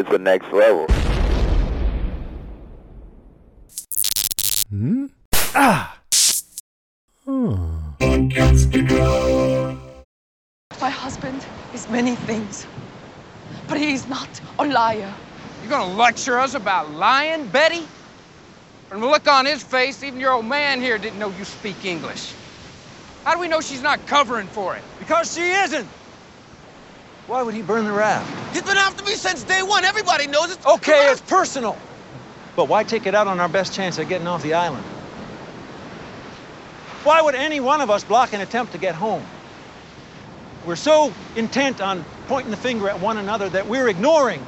[0.00, 0.86] it's the next level.
[4.70, 5.06] Hmm?
[5.54, 5.98] Ah!
[10.80, 11.44] My husband
[11.74, 12.66] is many things,
[13.68, 14.28] but he is not
[14.58, 15.12] a liar.
[15.60, 17.86] You're gonna lecture us about lying, Betty?
[18.88, 21.84] From the look on his face, even your old man here didn't know you speak
[21.84, 22.32] English.
[23.24, 24.82] How do we know she's not covering for it?
[24.98, 25.86] Because she isn't.
[27.30, 28.52] Why would he burn the raft?
[28.52, 29.84] He's been after me since day one.
[29.84, 30.66] Everybody knows it.
[30.66, 31.78] Okay, it's personal.
[32.56, 34.82] But why take it out on our best chance at getting off the island?
[37.04, 39.24] Why would any one of us block an attempt to get home?
[40.66, 44.44] We're so intent on pointing the finger at one another that we're ignoring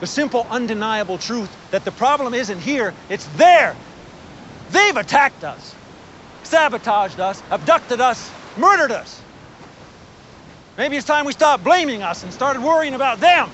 [0.00, 3.76] the simple, undeniable truth that the problem isn't here, it's there.
[4.72, 5.72] They've attacked us,
[6.42, 9.23] sabotaged us, abducted us, murdered us.
[10.76, 13.50] Maybe it's time we stopped blaming us and started worrying about them.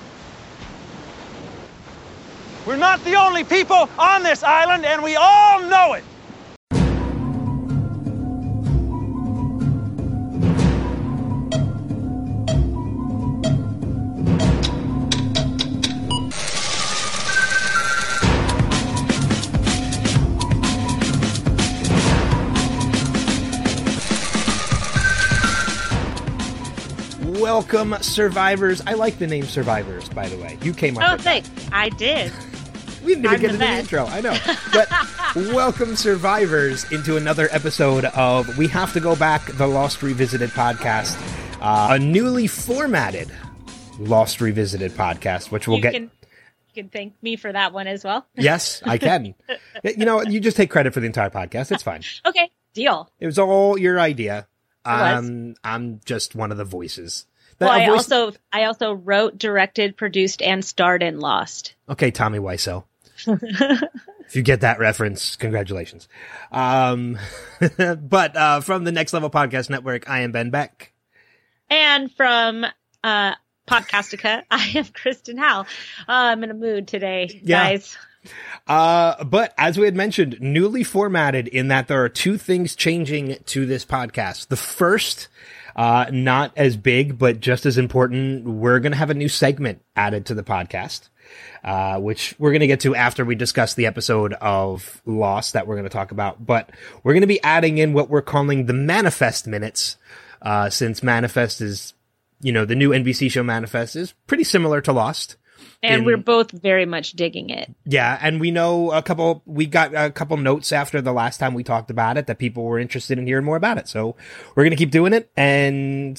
[2.65, 6.03] We're not the only people on this island, and we all know it.
[27.55, 28.81] Welcome, survivors.
[28.87, 30.57] I like the name Survivors, by the way.
[30.61, 31.43] You came up Oh, with that.
[31.45, 31.69] thanks.
[31.73, 32.31] I did.
[33.03, 34.05] We didn't even I'm get the into the intro.
[34.05, 34.37] I know.
[35.35, 40.51] But welcome, survivors, into another episode of We Have to Go Back, the Lost Revisited
[40.51, 41.17] podcast.
[41.59, 43.29] Uh, a newly formatted
[43.99, 45.93] Lost Revisited podcast, which we'll you get.
[45.93, 48.25] can you can thank me for that one as well.
[48.35, 49.35] Yes, I can.
[49.83, 51.73] you know, you just take credit for the entire podcast.
[51.73, 52.01] It's fine.
[52.25, 53.11] Okay, deal.
[53.19, 54.47] It was all your idea.
[54.85, 57.25] Um, I'm just one of the voices.
[57.67, 61.75] Well, I voice- also I also wrote, directed, produced, and starred in Lost.
[61.89, 62.83] Okay, Tommy Wiseau.
[63.27, 66.07] if you get that reference, congratulations.
[66.51, 67.17] Um,
[67.99, 70.91] but uh, from the Next Level Podcast Network, I am Ben Beck.
[71.69, 72.65] And from
[73.03, 73.35] uh
[73.67, 75.65] Podcastica, I am Kristen Howell.
[76.01, 77.63] Uh, I'm in a mood today, Yeah.
[77.69, 77.95] guys.
[78.67, 83.37] Uh, but as we had mentioned, newly formatted in that there are two things changing
[83.45, 84.47] to this podcast.
[84.49, 85.27] The first,
[85.75, 89.81] uh, not as big, but just as important, we're going to have a new segment
[89.95, 91.09] added to the podcast.
[91.63, 95.67] Uh, which we're going to get to after we discuss the episode of Lost that
[95.67, 96.45] we're going to talk about.
[96.45, 96.71] But
[97.03, 99.95] we're going to be adding in what we're calling the Manifest minutes,
[100.41, 101.93] uh, since Manifest is,
[102.41, 105.37] you know, the new NBC show Manifest is pretty similar to Lost.
[105.83, 107.73] And In- we're both very much digging it.
[107.85, 109.41] Yeah, and we know a couple.
[109.45, 112.63] We got a couple notes after the last time we talked about it that people
[112.63, 113.87] were interested in hearing more about it.
[113.87, 114.15] So
[114.55, 116.15] we're gonna keep doing it, and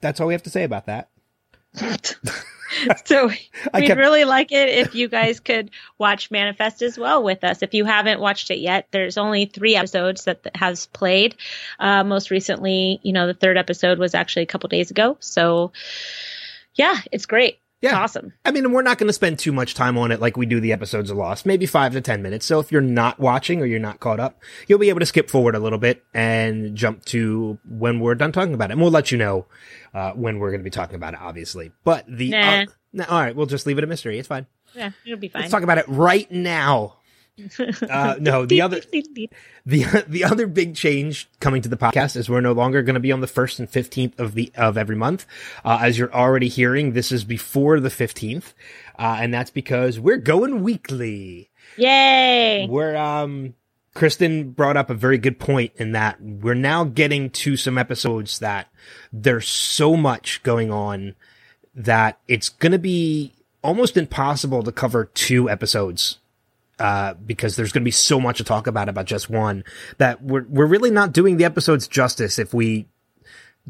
[0.00, 1.08] that's all we have to say about that.
[3.04, 3.28] So
[3.74, 7.62] we'd kept- really like it if you guys could watch Manifest as well with us.
[7.62, 11.36] If you haven't watched it yet, there's only three episodes that that has played.
[11.78, 15.16] Uh, most recently, you know, the third episode was actually a couple days ago.
[15.20, 15.72] So
[16.74, 17.58] yeah, it's great.
[17.82, 18.00] Yeah.
[18.00, 18.32] Awesome.
[18.44, 20.60] I mean, we're not going to spend too much time on it like we do
[20.60, 22.46] the episodes of Lost, maybe five to 10 minutes.
[22.46, 25.28] So if you're not watching or you're not caught up, you'll be able to skip
[25.28, 28.72] forward a little bit and jump to when we're done talking about it.
[28.72, 29.46] And we'll let you know,
[29.94, 31.70] uh, when we're going to be talking about it, obviously.
[31.84, 32.62] But the, Nah.
[32.62, 32.64] uh,
[32.94, 34.18] nah, all right, we'll just leave it a mystery.
[34.18, 34.46] It's fine.
[34.74, 35.42] Yeah, it'll be fine.
[35.42, 36.95] Let's talk about it right now.
[37.88, 38.80] Uh, no, the other,
[39.66, 43.00] the the other big change coming to the podcast is we're no longer going to
[43.00, 45.26] be on the first and fifteenth of the of every month.
[45.64, 48.54] Uh, as you're already hearing, this is before the fifteenth,
[48.98, 51.50] uh, and that's because we're going weekly.
[51.76, 52.66] Yay!
[52.68, 53.54] We're um.
[53.94, 58.40] Kristen brought up a very good point in that we're now getting to some episodes
[58.40, 58.68] that
[59.10, 61.14] there's so much going on
[61.74, 63.32] that it's going to be
[63.62, 66.18] almost impossible to cover two episodes
[66.78, 69.64] uh, because there's going to be so much to talk about about just one
[69.98, 72.86] that we're we're really not doing the episodes justice if we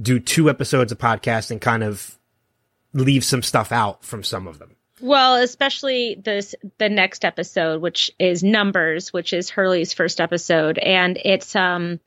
[0.00, 2.18] do two episodes of podcast and kind of
[2.92, 4.75] leave some stuff out from some of them.
[5.00, 11.18] Well, especially this the next episode, which is Numbers, which is Hurley's first episode, and
[11.22, 12.00] it's um,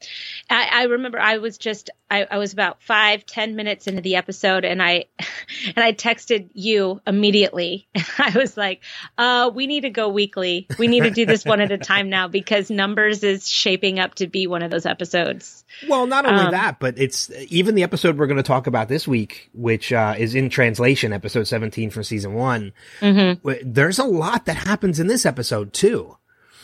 [0.50, 4.16] I, I remember I was just I, I was about five ten minutes into the
[4.16, 5.06] episode, and I
[5.68, 7.88] and I texted you immediately,
[8.18, 8.82] I was like,
[9.18, 10.68] uh, we need to go weekly.
[10.80, 14.16] We need to do this one at a time now because Numbers is shaping up
[14.16, 15.64] to be one of those episodes.
[15.88, 18.88] Well, not only Um, that, but it's even the episode we're going to talk about
[18.88, 22.74] this week, which uh, is in translation, episode 17 from season one.
[23.02, 23.50] Mm-hmm.
[23.64, 26.18] There's a lot that happens in this episode too.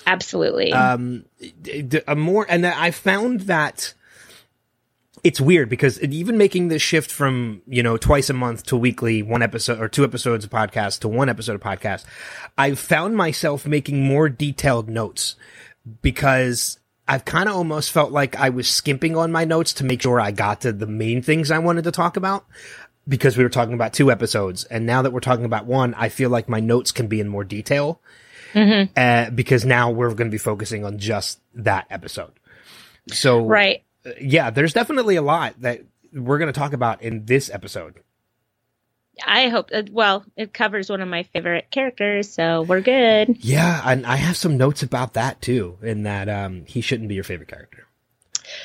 [0.08, 0.72] Absolutely.
[0.72, 1.26] um
[2.08, 3.94] a more and I found that
[5.26, 9.24] it's weird because even making this shift from, you know, twice a month to weekly,
[9.24, 12.06] one episode or two episodes of podcast to one episode of podcast,
[12.60, 15.36] I've found myself making more detailed notes
[16.04, 16.78] because
[17.08, 20.20] I've kind of almost felt like I was skimping on my notes to make sure
[20.20, 22.46] I got to the main things I wanted to talk about
[23.08, 24.64] because we were talking about two episodes.
[24.66, 27.28] And now that we're talking about one, I feel like my notes can be in
[27.28, 28.00] more detail.
[28.56, 32.32] Uh, because now we're going to be focusing on just that episode.
[33.12, 33.84] So, Right.
[34.06, 35.82] uh, yeah, there's definitely a lot that
[36.14, 37.96] we're going to talk about in this episode.
[39.26, 39.72] I hope.
[39.74, 43.38] Uh, well, it covers one of my favorite characters, so we're good.
[43.40, 47.16] Yeah, and I have some notes about that too, in that um, he shouldn't be
[47.16, 47.85] your favorite character.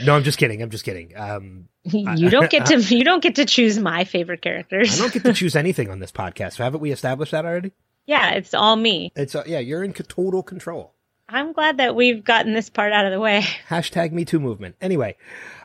[0.04, 0.62] No, I'm just kidding.
[0.62, 1.12] I'm just kidding.
[1.16, 2.80] Um, You don't get to.
[2.96, 4.98] You don't get to choose my favorite characters.
[4.98, 6.56] I don't get to choose anything on this podcast.
[6.58, 7.72] Haven't we established that already?
[8.06, 9.12] yeah, it's all me.
[9.14, 10.94] It's uh, yeah, you're in total control.
[11.32, 13.44] I'm glad that we've gotten this part out of the way.
[13.68, 14.74] Hashtag Me Too movement.
[14.80, 15.16] Anyway,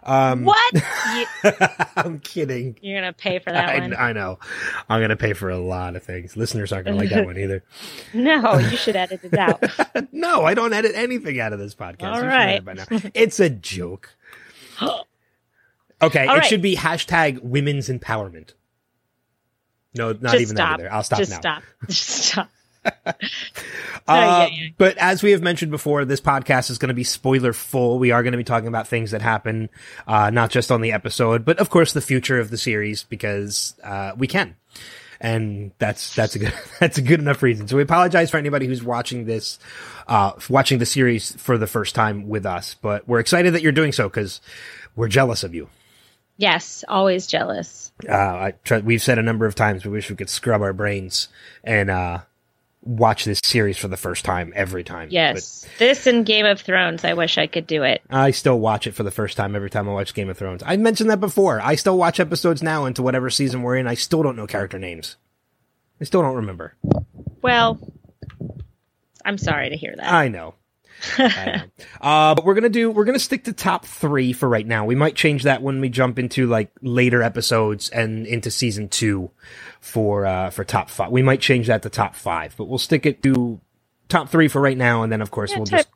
[0.03, 0.73] um, What?
[1.15, 1.51] you,
[1.95, 2.77] I'm kidding.
[2.81, 3.95] you're gonna pay for that I, one?
[3.95, 4.37] I know.
[4.87, 6.37] I'm gonna pay for a lot of things.
[6.37, 7.63] Listeners aren't gonna like that one either.
[8.13, 9.63] No, you should edit it out.
[10.11, 12.13] No, I don't edit anything out of this podcast.
[12.13, 12.63] All right.
[12.63, 12.85] now.
[13.13, 14.15] It's a joke.
[16.01, 16.45] Okay, All it right.
[16.45, 18.49] should be hashtag women's empowerment.
[19.95, 20.77] No, not Just even stop.
[20.77, 20.93] that either.
[20.93, 21.39] I'll stop Just now.
[21.39, 21.63] stop.
[21.87, 22.49] Just stop.
[24.07, 24.47] Uh.
[24.77, 27.97] But as we have mentioned before, this podcast is going to be spoiler full.
[27.97, 29.69] We are going to be talking about things that happen,
[30.05, 33.73] uh, not just on the episode, but of course the future of the series because,
[33.83, 34.55] uh, we can.
[35.19, 37.67] And that's, that's a good, that's a good enough reason.
[37.67, 39.57] So we apologize for anybody who's watching this,
[40.07, 43.71] uh, watching the series for the first time with us, but we're excited that you're
[43.71, 44.39] doing so because
[44.95, 45.67] we're jealous of you.
[46.37, 47.91] Yes, always jealous.
[48.07, 50.73] Uh, I try, we've said a number of times we wish we could scrub our
[50.73, 51.29] brains
[51.63, 52.19] and, uh,
[52.85, 55.07] watch this series for the first time every time.
[55.09, 57.03] But- Yes, this and Game of Thrones.
[57.03, 58.01] I wish I could do it.
[58.09, 60.61] I still watch it for the first time every time I watch Game of Thrones.
[60.65, 61.59] I mentioned that before.
[61.61, 63.87] I still watch episodes now into whatever season we're in.
[63.87, 65.15] I still don't know character names.
[65.99, 66.75] I still don't remember.
[67.41, 67.79] Well,
[69.23, 70.11] I'm sorry to hear that.
[70.13, 70.55] I know.
[71.19, 72.89] Uh, but we're gonna do.
[72.91, 74.85] We're gonna stick to top three for right now.
[74.85, 79.31] We might change that when we jump into like later episodes and into season two
[79.81, 81.11] for uh for top five.
[81.11, 83.59] We might change that to top five, but we'll stick it to
[84.09, 85.89] top three for right now, and then of course Yeah, we'll type- just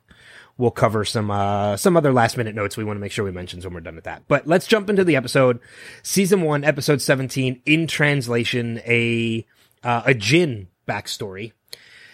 [0.58, 3.30] we'll cover some uh some other last minute notes we want to make sure we
[3.32, 4.24] mention when we're done with that.
[4.28, 5.58] But let's jump into the episode.
[6.02, 9.46] Season one, episode seventeen, in translation, a
[9.82, 11.52] uh, a Jin backstory.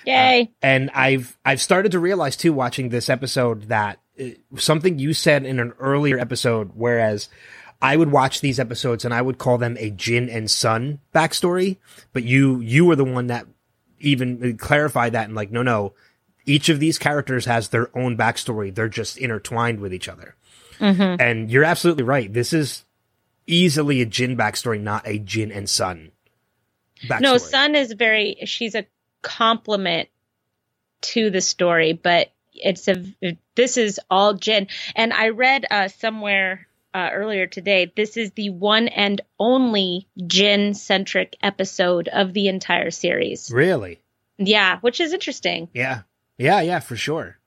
[0.06, 0.50] Uh, Yay!
[0.62, 5.44] And I've I've started to realize too, watching this episode, that uh, something you said
[5.44, 7.28] in an earlier episode, whereas
[7.82, 11.76] I would watch these episodes and I would call them a Jin and Sun backstory,
[12.12, 13.46] but you you were the one that
[14.00, 15.94] even uh, clarified that and like, no, no,
[16.44, 18.74] each of these characters has their own backstory.
[18.74, 20.36] They're just intertwined with each other.
[20.78, 21.20] Mm-hmm.
[21.20, 22.32] And you're absolutely right.
[22.32, 22.84] This is
[23.46, 26.12] easily a Jin backstory, not a Jin and Sun.
[27.08, 27.20] Backstory.
[27.20, 28.36] No, Sun is very.
[28.44, 28.86] She's a
[29.26, 30.08] complement
[31.00, 33.04] to the story, but it's a.
[33.56, 37.92] This is all Jin, and I read uh, somewhere uh, earlier today.
[37.94, 43.50] This is the one and only Jin centric episode of the entire series.
[43.50, 44.00] Really?
[44.38, 45.68] Yeah, which is interesting.
[45.74, 46.02] Yeah.
[46.38, 47.38] Yeah, yeah, for sure.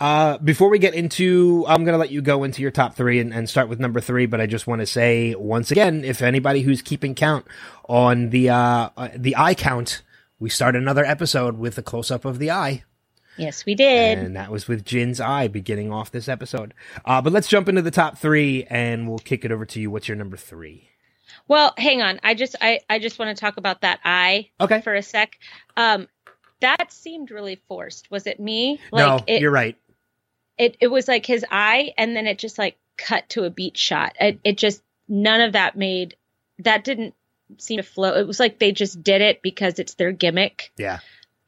[0.00, 3.20] Uh, before we get into, I'm going to let you go into your top three
[3.20, 6.22] and, and start with number three, but I just want to say once again, if
[6.22, 7.46] anybody who's keeping count
[7.88, 10.02] on the, uh, uh, the eye count,
[10.38, 12.84] we start another episode with a close up of the eye.
[13.36, 14.18] Yes, we did.
[14.18, 16.72] And that was with Jin's eye beginning off this episode.
[17.04, 19.90] Uh, but let's jump into the top three and we'll kick it over to you.
[19.90, 20.88] What's your number three?
[21.48, 22.20] Well, hang on.
[22.22, 24.80] I just I I just want to talk about that eye Okay.
[24.82, 25.36] for a sec.
[25.76, 26.06] Um
[26.60, 28.10] that seemed really forced.
[28.10, 28.78] Was it me?
[28.92, 29.76] no, it, you're right.
[30.56, 33.76] it it was like his eye and then it just like cut to a beat
[33.76, 34.14] shot.
[34.20, 36.16] It it just none of that made
[36.60, 37.14] that didn't
[37.58, 38.14] seem to flow.
[38.14, 40.72] It was like they just did it because it's their gimmick.
[40.76, 40.98] Yeah.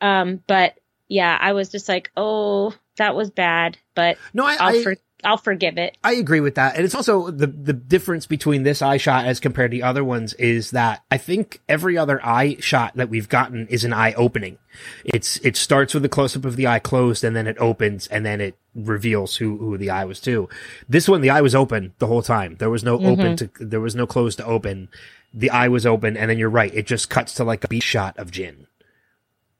[0.00, 4.74] Um but yeah, I was just like, "Oh, that was bad, but No, I, I'll
[4.74, 4.96] I,
[5.26, 6.76] I'll forgive it." I agree with that.
[6.76, 10.04] And it's also the the difference between this eye shot as compared to the other
[10.04, 14.12] ones is that I think every other eye shot that we've gotten is an eye
[14.14, 14.58] opening.
[15.04, 18.06] It's it starts with a close up of the eye closed and then it opens
[18.06, 20.48] and then it reveals who who the eye was to.
[20.88, 22.56] This one the eye was open the whole time.
[22.58, 23.06] There was no mm-hmm.
[23.06, 24.88] open to there was no close to open.
[25.34, 26.72] The eye was open and then you're right.
[26.74, 28.66] It just cuts to like a beat shot of Jin.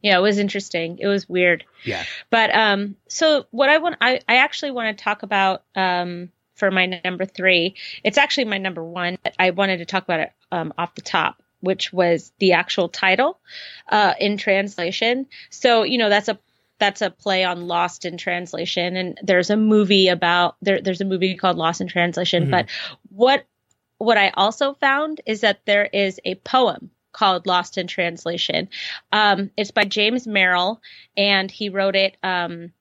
[0.03, 0.99] Yeah, it was interesting.
[1.01, 1.65] It was weird.
[1.85, 2.05] Yeah.
[2.31, 6.71] But um, so what I want, I, I actually want to talk about um for
[6.71, 7.77] my number three.
[8.03, 11.03] It's actually my number one, but I wanted to talk about it um off the
[11.03, 13.39] top, which was the actual title,
[13.89, 15.27] uh, in translation.
[15.51, 16.39] So you know that's a
[16.79, 20.81] that's a play on Lost in Translation, and there's a movie about there.
[20.81, 22.45] There's a movie called Lost in Translation.
[22.45, 22.51] Mm-hmm.
[22.51, 22.67] But
[23.09, 23.47] what
[23.99, 28.69] what I also found is that there is a poem called Lost in Translation.
[29.11, 30.83] Um, it's by James Merrill,
[31.17, 32.17] and he wrote it.
[32.23, 32.73] Um,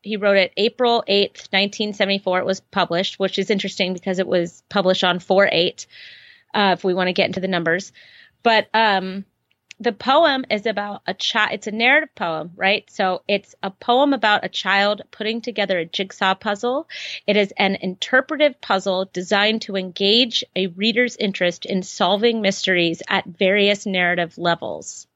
[0.00, 2.38] he wrote it April 8th, 1974.
[2.38, 5.86] It was published, which is interesting because it was published on 4 8,
[6.54, 7.92] uh, if we want to get into the numbers.
[8.44, 9.24] But um,
[9.80, 11.50] the poem is about a child.
[11.52, 12.88] It's a narrative poem, right?
[12.90, 16.88] So it's a poem about a child putting together a jigsaw puzzle.
[17.26, 23.26] It is an interpretive puzzle designed to engage a reader's interest in solving mysteries at
[23.26, 25.06] various narrative levels,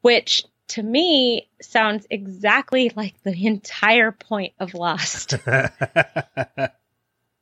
[0.00, 5.34] which to me sounds exactly like the entire point of Lost.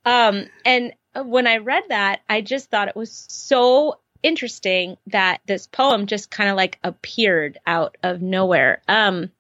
[0.05, 5.67] um, and when I read that, I just thought it was so interesting that this
[5.67, 8.83] poem just kind of like appeared out of nowhere.
[8.89, 9.31] Um,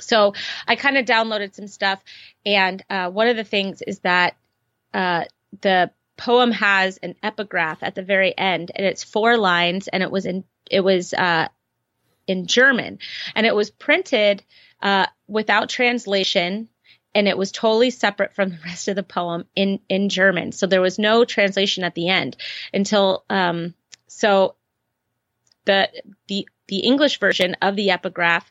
[0.00, 0.34] so
[0.66, 2.02] I kind of downloaded some stuff,
[2.44, 4.36] and uh, one of the things is that
[4.94, 5.24] uh,
[5.60, 10.10] the poem has an epigraph at the very end, and it's four lines, and it
[10.10, 11.48] was in it was uh,
[12.26, 12.98] in German,
[13.34, 14.42] and it was printed
[14.82, 16.68] uh, without translation
[17.14, 20.52] and it was totally separate from the rest of the poem in in German.
[20.52, 22.36] So there was no translation at the end
[22.72, 23.74] until um
[24.06, 24.56] so
[25.64, 25.88] the
[26.28, 28.50] the the English version of the epigraph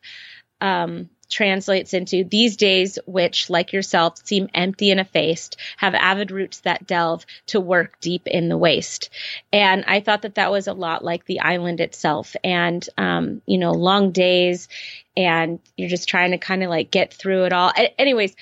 [0.61, 6.59] um translates into these days which like yourself seem empty and effaced have avid roots
[6.61, 9.09] that delve to work deep in the waste.
[9.53, 12.35] And i thought that that was a lot like the island itself.
[12.43, 14.67] And um, you know long days
[15.15, 17.71] and you're just trying to kind of like get through it all.
[17.97, 18.35] Anyways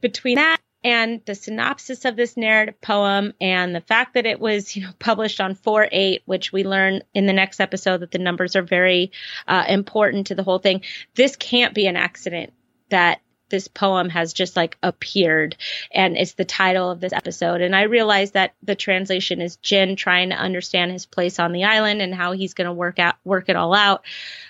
[0.00, 4.76] between that and the synopsis of this narrative poem and the fact that it was
[4.76, 8.54] you know published on 4-8 which we learn in the next episode that the numbers
[8.54, 9.10] are very
[9.48, 10.82] uh, important to the whole thing.
[11.14, 12.52] This can't be an accident
[12.90, 15.56] that this poem has just like appeared
[15.92, 17.60] and it's the title of this episode.
[17.60, 21.64] And i realize that the translation is jin trying to understand his place on the
[21.64, 24.04] island and how he's going to work out work it all out.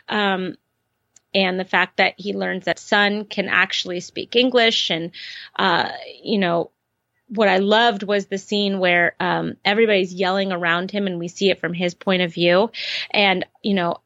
[0.09, 0.57] Um,
[1.35, 4.91] and the fact that he learns that Sun can actually speak English.
[4.91, 5.11] And,
[5.59, 5.91] uh,
[6.23, 6.71] you know,
[7.29, 11.51] what I loved was the scene where um, everybody's yelling around him and we see
[11.51, 12.71] it from his point of view.
[13.11, 14.01] And, you know,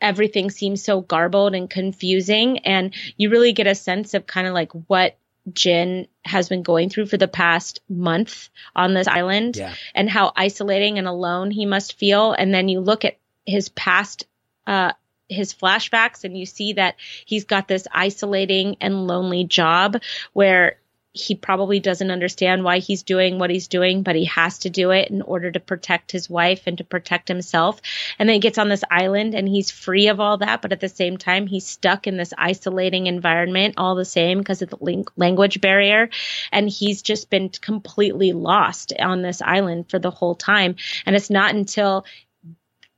[0.00, 2.58] everything seems so garbled and confusing.
[2.60, 5.16] And you really get a sense of kind of like what
[5.52, 9.74] Jin has been going through for the past month on this island yeah.
[9.94, 12.32] and how isolating and alone he must feel.
[12.32, 14.24] And then you look at his past
[14.66, 14.92] uh,
[15.32, 20.00] his flashbacks and you see that he's got this isolating and lonely job
[20.32, 20.76] where
[21.14, 24.90] he probably doesn't understand why he's doing what he's doing, but he has to do
[24.90, 27.80] it in order to protect his wife and to protect himself.
[28.18, 30.80] And then he gets on this island and he's free of all that, but at
[30.80, 35.04] the same time, he's stuck in this isolating environment all the same because of the
[35.16, 36.08] language barrier.
[36.50, 40.76] And he's just been completely lost on this island for the whole time.
[41.04, 42.06] And it's not until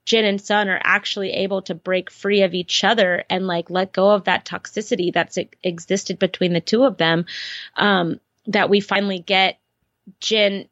[0.04, 3.92] Jin and Sun are actually able to break free of each other and like let
[3.92, 7.26] go of that toxicity that's existed between the two of them.
[7.76, 9.58] Um, that we finally get
[10.20, 10.68] Jin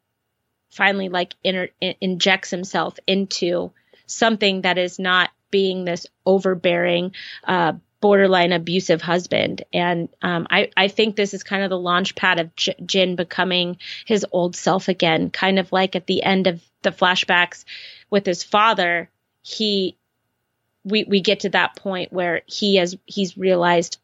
[0.69, 3.71] finally like inter- injects himself into
[4.05, 7.13] something that is not being this overbearing,
[7.43, 9.63] uh, borderline abusive husband.
[9.71, 13.15] And um, I, I think this is kind of the launch pad of J- Jin
[13.15, 17.63] becoming his old self again, kind of like at the end of the flashbacks
[18.09, 19.09] with his father
[19.43, 19.95] he
[20.83, 23.99] we we get to that point where he has he's realized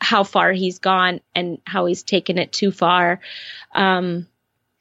[0.00, 3.20] how far he's gone and how he's taken it too far.
[3.74, 4.26] Um,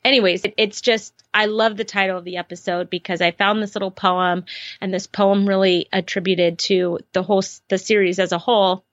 [0.04, 3.76] anyways, it, it's just I love the title of the episode because I found this
[3.76, 4.46] little poem
[4.82, 8.84] and this poem really attributed to the whole the series as a whole,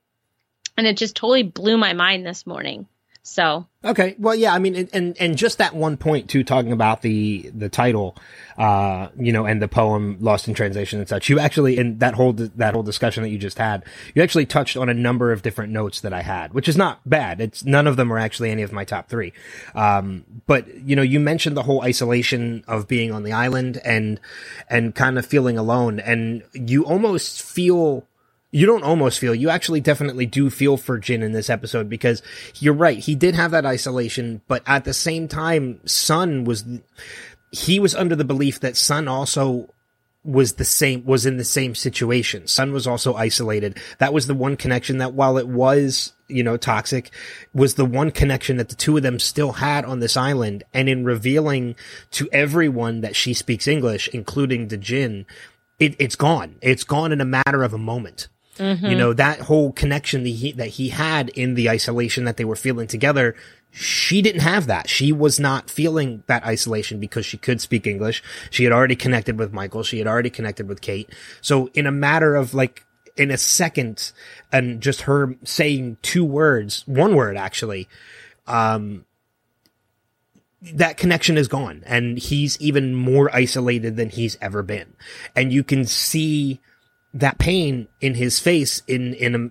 [0.76, 2.86] and it just totally blew my mind this morning.
[3.22, 7.02] So okay, well, yeah, I mean, and and just that one point too, talking about
[7.02, 8.16] the the title,
[8.56, 11.28] uh, you know, and the poem "Lost in Translation" and such.
[11.28, 13.84] You actually in that whole that whole discussion that you just had,
[14.14, 17.06] you actually touched on a number of different notes that I had, which is not
[17.08, 17.42] bad.
[17.42, 19.34] It's none of them are actually any of my top three.
[19.74, 24.18] Um, but you know, you mentioned the whole isolation of being on the island and
[24.70, 28.06] and kind of feeling alone, and you almost feel
[28.52, 32.22] you don't almost feel you actually definitely do feel for Jin in this episode because
[32.56, 36.64] you're right he did have that isolation but at the same time Sun was
[37.52, 39.68] he was under the belief that Sun also
[40.22, 42.46] was the same was in the same situation.
[42.46, 43.78] Sun was also isolated.
[43.98, 47.10] That was the one connection that while it was you know toxic
[47.54, 50.62] was the one connection that the two of them still had on this island.
[50.74, 51.74] And in revealing
[52.12, 55.26] to everyone that she speaks English including the Jin
[55.78, 56.56] it, it's gone.
[56.60, 58.28] It's gone in a matter of a moment
[58.90, 62.44] You know, that whole connection that he, that he had in the isolation that they
[62.44, 63.34] were feeling together,
[63.70, 64.88] she didn't have that.
[64.88, 68.22] She was not feeling that isolation because she could speak English.
[68.50, 69.82] She had already connected with Michael.
[69.82, 71.08] She had already connected with Kate.
[71.40, 72.84] So in a matter of like,
[73.16, 74.12] in a second
[74.52, 77.88] and just her saying two words, one word actually,
[78.46, 79.04] um,
[80.62, 84.94] that connection is gone and he's even more isolated than he's ever been.
[85.34, 86.60] And you can see
[87.14, 89.50] that pain in his face in, in a,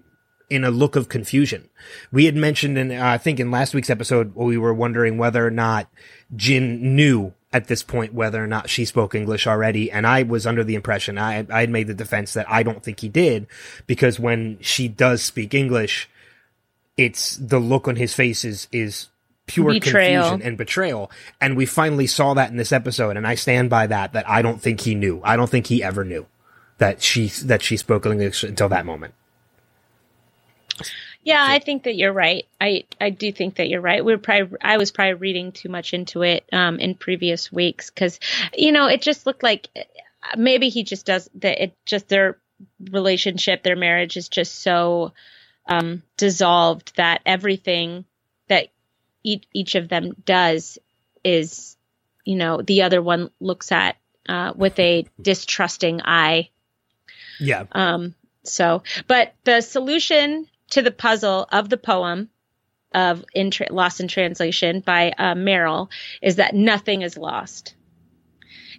[0.49, 1.69] in a look of confusion.
[2.11, 5.45] We had mentioned in, uh, I think in last week's episode, we were wondering whether
[5.45, 5.87] or not
[6.35, 9.91] Jin knew at this point whether or not she spoke English already.
[9.91, 12.83] And I was under the impression, I, I had made the defense that I don't
[12.83, 13.47] think he did
[13.87, 16.09] because when she does speak English,
[16.97, 19.07] it's the look on his face is, is
[19.47, 20.23] pure Betrayal.
[20.23, 21.09] confusion and betrayal.
[21.41, 23.17] And we finally saw that in this episode.
[23.17, 25.21] And I stand by that, that I don't think he knew.
[25.23, 26.27] I don't think he ever knew
[26.79, 29.13] that she, that she spoke English until that moment.
[31.21, 32.45] Yeah, I think that you're right.
[32.61, 34.03] I I do think that you're right.
[34.03, 38.19] We're probably I was probably reading too much into it um, in previous weeks because
[38.57, 39.67] you know it just looked like
[40.37, 41.61] maybe he just does that.
[41.61, 42.37] It just their
[42.89, 45.13] relationship, their marriage is just so
[45.67, 48.05] um, dissolved that everything
[48.47, 48.69] that
[49.23, 50.79] each each of them does
[51.23, 51.75] is
[52.23, 56.49] you know the other one looks at uh, with a distrusting eye.
[57.39, 57.65] Yeah.
[57.71, 62.29] Um, so, but the solution to the puzzle of the poem
[62.93, 65.89] of in tra- Lost in Translation by uh, Merrill
[66.21, 67.75] is that nothing is lost.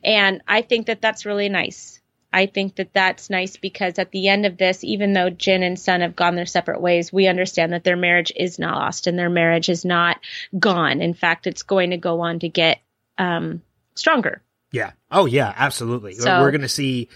[0.02, 2.00] And I think that that's really nice.
[2.32, 5.78] I think that that's nice because at the end of this, even though Jin and
[5.78, 9.18] Sun have gone their separate ways, we understand that their marriage is not lost and
[9.18, 10.20] their marriage is not
[10.56, 11.00] gone.
[11.02, 12.80] In fact, it's going to go on to get
[13.18, 13.62] um,
[13.96, 14.42] stronger.
[14.70, 14.92] Yeah.
[15.10, 16.14] Oh, yeah, absolutely.
[16.14, 17.08] So- We're going to see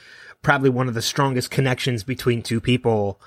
[0.45, 3.21] probably one of the strongest connections between two people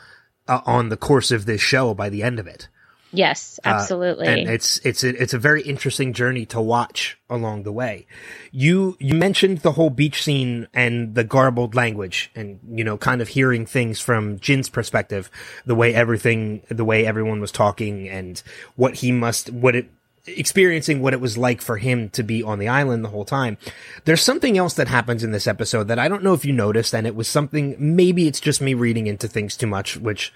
[0.47, 2.69] uh, on the course of this show by the end of it.
[3.13, 4.27] Yes, Uh, absolutely.
[4.27, 8.05] and it's it's a, it's a very interesting journey to watch along the way.
[8.51, 13.21] You you mentioned the whole beach scene and the garbled language, and you know, kind
[13.21, 15.31] of hearing things from Jin's perspective,
[15.65, 18.43] the way everything, the way everyone was talking, and
[18.75, 19.89] what he must, what it
[20.27, 23.57] experiencing what it was like for him to be on the island the whole time.
[24.05, 26.93] There's something else that happens in this episode that I don't know if you noticed,
[26.93, 30.33] and it was something, maybe it's just me reading into things too much, which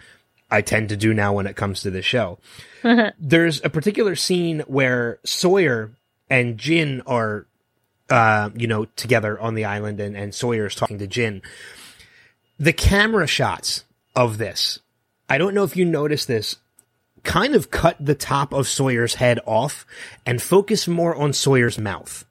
[0.50, 2.40] I tend to do now when it comes to this show.
[3.20, 5.92] There's a particular scene where Sawyer
[6.30, 7.46] and Jin are,
[8.10, 11.42] uh, you know, together on the island and, and Sawyer's talking to Jin.
[12.60, 14.80] The camera shots of this,
[15.30, 16.58] I don't know if you noticed this,
[17.24, 19.86] kind of cut the top of Sawyer's head off
[20.26, 22.26] and focus more on Sawyer's mouth.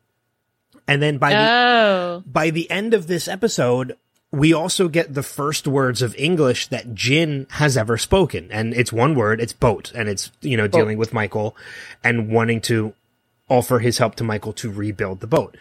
[0.86, 3.96] And then by the oh, by the end of this episode,
[4.32, 8.48] we also get the first words of English that Jin has ever spoken.
[8.50, 9.92] And it's one word, it's boat.
[9.94, 11.56] And it's, you know, dealing with Michael
[12.04, 12.94] and wanting to
[13.48, 15.56] offer his help to Michael to rebuild the boat.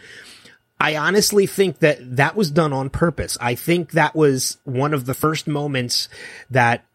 [0.79, 3.37] I honestly think that that was done on purpose.
[3.41, 6.07] I think that was one of the first moments
[6.49, 6.85] that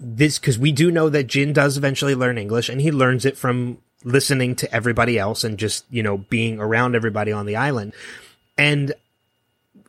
[0.00, 3.36] this, cause we do know that Jin does eventually learn English and he learns it
[3.36, 7.92] from listening to everybody else and just, you know, being around everybody on the island.
[8.56, 8.94] And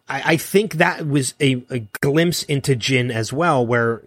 [0.07, 4.03] I, I think that was a, a glimpse into Jin as well, where,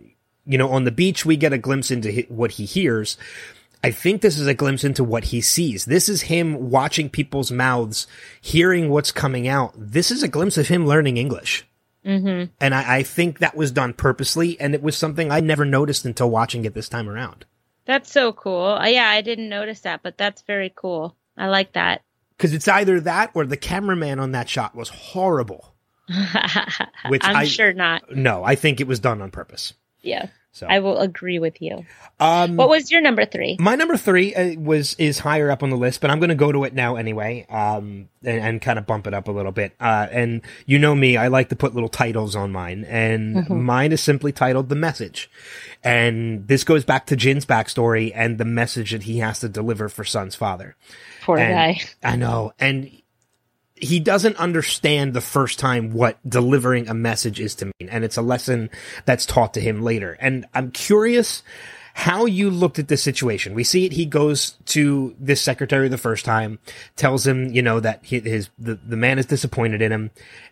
[0.47, 3.17] you know, on the beach, we get a glimpse into what he hears.
[3.83, 5.85] I think this is a glimpse into what he sees.
[5.85, 8.07] This is him watching people's mouths,
[8.41, 9.75] hearing what's coming out.
[9.77, 11.67] This is a glimpse of him learning English.
[12.05, 12.53] Mm-hmm.
[12.61, 16.05] And I, I think that was done purposely, and it was something I never noticed
[16.05, 17.45] until watching it this time around.
[17.87, 18.79] that's so cool.
[18.81, 21.17] Uh, yeah, I didn't notice that, but that's very cool.
[21.37, 22.03] I like that.
[22.37, 25.75] Because it's either that or the cameraman on that shot was horrible.
[27.09, 28.15] Which I'm I- sure not.
[28.15, 29.73] No, I think it was done on purpose.
[30.03, 30.27] Yeah.
[30.57, 31.85] So, I will agree with you.
[32.21, 33.57] um, What was your number three?
[33.59, 36.37] My number three uh, was is higher up on the list, but I'm going to
[36.37, 39.51] go to it now anyway, um, and, and kind of bump it up a little
[39.51, 39.73] bit.
[39.81, 43.91] Uh, and you know me, I like to put little titles on mine, and mine
[43.91, 45.29] is simply titled "The Message,"
[45.83, 49.89] and this goes back to Jin's backstory and the message that he has to deliver
[49.89, 50.77] for Sun's father.
[51.25, 51.81] Poor And- guy.
[52.09, 52.91] I know, and
[53.77, 58.17] he doesn't understand the first time what delivering a message is to mean, and it's
[58.17, 58.71] a lesson
[59.05, 60.17] that's taught to him later.
[60.21, 61.43] And I'm curious
[61.95, 63.55] how you looked at this situation.
[63.55, 63.93] We see it.
[63.93, 66.59] He goes to this secretary the first time,
[66.97, 70.11] tells him, you know, that he, his the, the man is disappointed in him,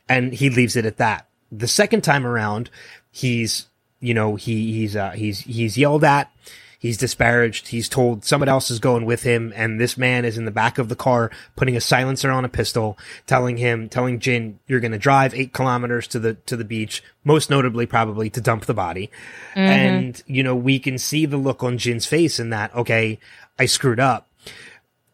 [0.08, 1.28] and he leaves it at that.
[1.50, 2.70] The second time around,
[3.11, 3.66] he's
[4.00, 6.30] you know he he's uh, he's he's yelled at.
[6.83, 7.68] He's disparaged.
[7.68, 10.79] He's told someone else is going with him, and this man is in the back
[10.79, 14.90] of the car putting a silencer on a pistol, telling him, telling Jin, "You're going
[14.90, 18.75] to drive eight kilometers to the to the beach, most notably probably to dump the
[18.75, 19.12] body."
[19.55, 19.61] Mm-hmm.
[19.61, 22.75] And you know, we can see the look on Jin's face in that.
[22.75, 23.21] Okay,
[23.61, 24.29] I screwed up.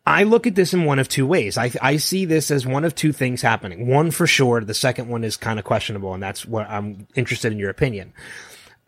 [0.07, 1.59] I look at this in one of two ways.
[1.59, 3.87] I, I see this as one of two things happening.
[3.87, 4.63] One for sure.
[4.63, 8.15] The second one is kind of questionable, and that's what I'm interested in your opinion.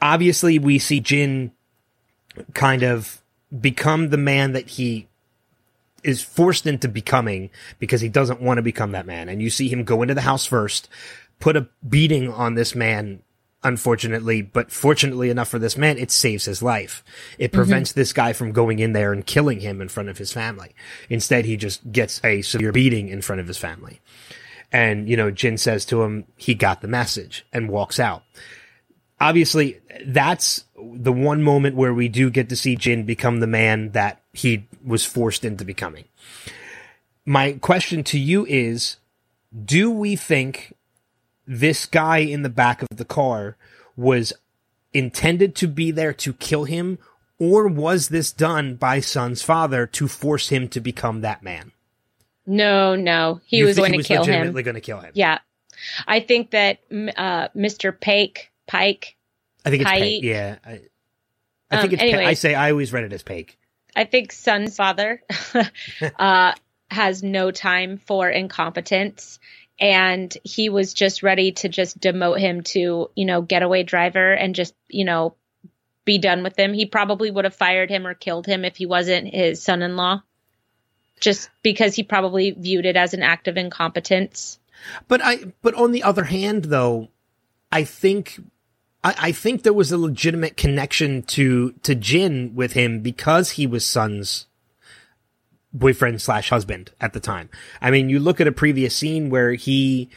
[0.01, 1.53] Obviously, we see Jin
[2.55, 3.21] kind of
[3.61, 5.09] become the man that he
[6.03, 9.29] is forced into becoming because he doesn't want to become that man.
[9.29, 10.89] And you see him go into the house first,
[11.39, 13.23] put a beating on this man,
[13.63, 17.05] unfortunately, but fortunately enough for this man, it saves his life.
[17.39, 17.57] It mm-hmm.
[17.57, 20.75] prevents this guy from going in there and killing him in front of his family.
[21.09, 24.01] Instead, he just gets a severe beating in front of his family.
[24.73, 28.23] And, you know, Jin says to him, he got the message and walks out.
[29.21, 30.65] Obviously, that's
[30.95, 34.67] the one moment where we do get to see Jin become the man that he
[34.85, 36.05] was forced into becoming.
[37.27, 38.97] My question to you is,
[39.65, 40.75] do we think
[41.47, 43.57] this guy in the back of the car
[43.97, 44.33] was
[44.93, 46.99] intended to be there to kill him,
[47.39, 51.73] or was this done by Sun's father to force him to become that man?
[52.47, 54.53] No, no, he You was going he to was kill him.
[54.53, 55.13] going to kill him.
[55.15, 55.39] Yeah,
[56.07, 57.99] I think that uh, Mr.
[57.99, 59.17] Pake Pike.
[59.65, 60.01] I think it's Pike.
[60.03, 60.25] Pake.
[60.25, 60.71] Yeah, I,
[61.71, 62.03] I Um, think it's.
[62.03, 62.15] Pake.
[62.15, 63.59] I say I always read it as Pake.
[63.95, 65.23] I think Sun's father
[66.19, 66.53] uh,
[66.91, 69.39] has no time for incompetence.
[69.81, 74.55] And he was just ready to just demote him to, you know, getaway driver and
[74.55, 75.35] just, you know,
[76.05, 76.75] be done with him.
[76.75, 79.97] He probably would have fired him or killed him if he wasn't his son in
[79.97, 80.23] law,
[81.19, 84.59] just because he probably viewed it as an act of incompetence.
[85.09, 87.09] But I, but on the other hand, though,
[87.73, 88.39] I think,
[89.03, 93.67] I, I think there was a legitimate connection to to Jin with him because he
[93.67, 94.47] was Sun's
[95.73, 97.49] boyfriend slash husband at the time.
[97.81, 100.11] I mean, you look at a previous scene where he,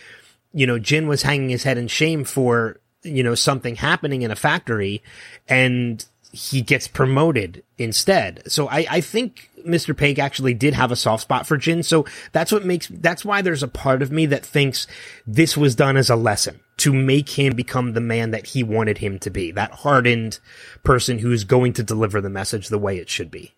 [0.52, 4.32] you know, Jin was hanging his head in shame for you know something happening in
[4.32, 5.04] a factory,
[5.48, 8.42] and he gets promoted instead.
[8.52, 9.96] So I, I think Mr.
[9.96, 11.84] Peg actually did have a soft spot for Jin.
[11.84, 14.88] So that's what makes, that's why there's a part of me that thinks
[15.28, 18.98] this was done as a lesson to make him become the man that he wanted
[18.98, 19.52] him to be.
[19.52, 20.40] That hardened
[20.82, 23.54] person who's going to deliver the message the way it should be.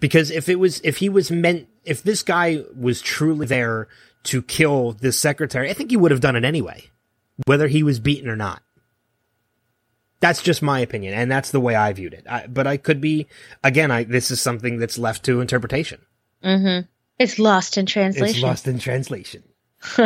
[0.00, 3.88] Because if it was, if he was meant, if this guy was truly there
[4.24, 6.84] to kill this secretary, I think he would have done it anyway,
[7.44, 8.62] whether he was beaten or not.
[10.22, 12.24] That's just my opinion, and that's the way I viewed it.
[12.30, 13.26] I, but I could be,
[13.64, 16.00] again, I this is something that's left to interpretation.
[16.44, 16.86] Mm-hmm.
[17.18, 18.36] It's lost in translation.
[18.36, 19.42] It's lost in translation.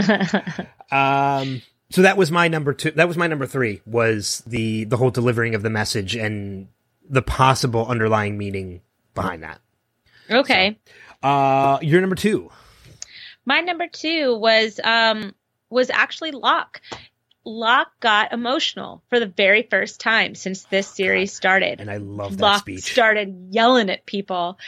[0.90, 2.92] um, so that was my number two.
[2.92, 3.82] That was my number three.
[3.84, 6.68] Was the the whole delivering of the message and
[7.08, 8.80] the possible underlying meaning
[9.14, 9.60] behind that.
[10.30, 10.78] okay.
[11.22, 12.50] Uh, your number two.
[13.44, 15.34] My number two was um
[15.68, 16.80] was actually Locke.
[17.46, 21.80] Locke got emotional for the very first time since this series started.
[21.80, 22.90] And I love that Locke speech.
[22.92, 24.58] started yelling at people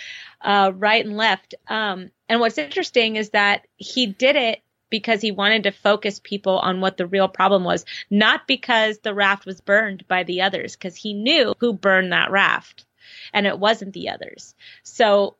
[0.40, 1.56] uh, right and left.
[1.66, 6.58] Um, and what's interesting is that he did it because he wanted to focus people
[6.58, 10.76] on what the real problem was, not because the raft was burned by the others,
[10.76, 12.86] because he knew who burned that raft,
[13.32, 14.54] and it wasn't the others.
[14.84, 15.36] So,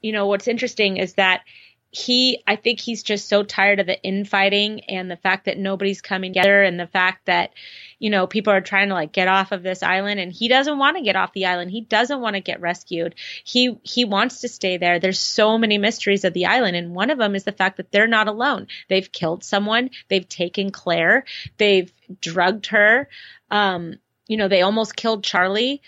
[0.00, 1.42] you know, what's interesting is that
[1.90, 6.02] he I think he's just so tired of the infighting and the fact that nobody's
[6.02, 7.52] coming together and the fact that
[7.98, 10.78] you know people are trying to like get off of this island and he doesn't
[10.78, 11.70] want to get off the island.
[11.70, 13.14] He doesn't want to get rescued.
[13.44, 14.98] He he wants to stay there.
[14.98, 17.92] There's so many mysteries of the island and one of them is the fact that
[17.92, 18.66] they're not alone.
[18.88, 19.90] They've killed someone.
[20.08, 21.24] They've taken Claire.
[21.56, 23.08] They've drugged her.
[23.50, 23.94] Um
[24.26, 25.80] you know they almost killed Charlie.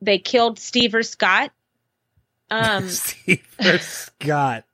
[0.00, 1.50] They killed Steve or Scott.
[2.50, 4.64] Um Steve or Scott.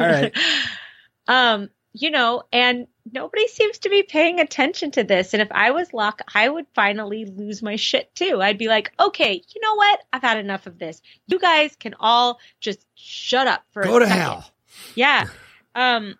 [0.00, 0.36] All right.
[1.28, 5.32] um, you know, and nobody seems to be paying attention to this.
[5.32, 8.40] And if I was Locke, I would finally lose my shit too.
[8.40, 10.00] I'd be like, okay, you know what?
[10.12, 11.00] I've had enough of this.
[11.26, 14.20] You guys can all just shut up for Go a to second.
[14.22, 14.50] hell.
[14.94, 15.26] Yeah.
[15.74, 16.16] Um,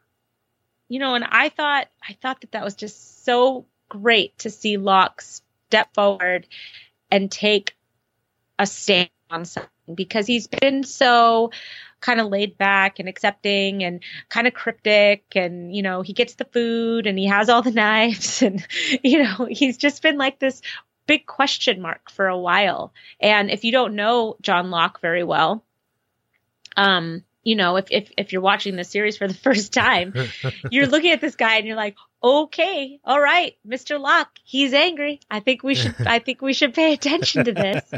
[0.88, 4.78] you know, and I thought, I thought that that was just so great to see
[4.78, 6.46] Locke step forward
[7.10, 7.76] and take
[8.58, 11.50] a stand on something because he's been so
[12.00, 16.34] kind of laid back and accepting and kind of cryptic and you know he gets
[16.34, 18.66] the food and he has all the knives and
[19.02, 20.62] you know he's just been like this
[21.06, 22.92] big question mark for a while.
[23.18, 25.64] And if you don't know John Locke very well
[26.76, 30.14] um you know, if, if, if you're watching the series for the first time,
[30.70, 34.00] you're looking at this guy and you're like, okay, all right, Mr.
[34.00, 35.20] Locke, he's angry.
[35.30, 37.90] I think we should, I think we should pay attention to this.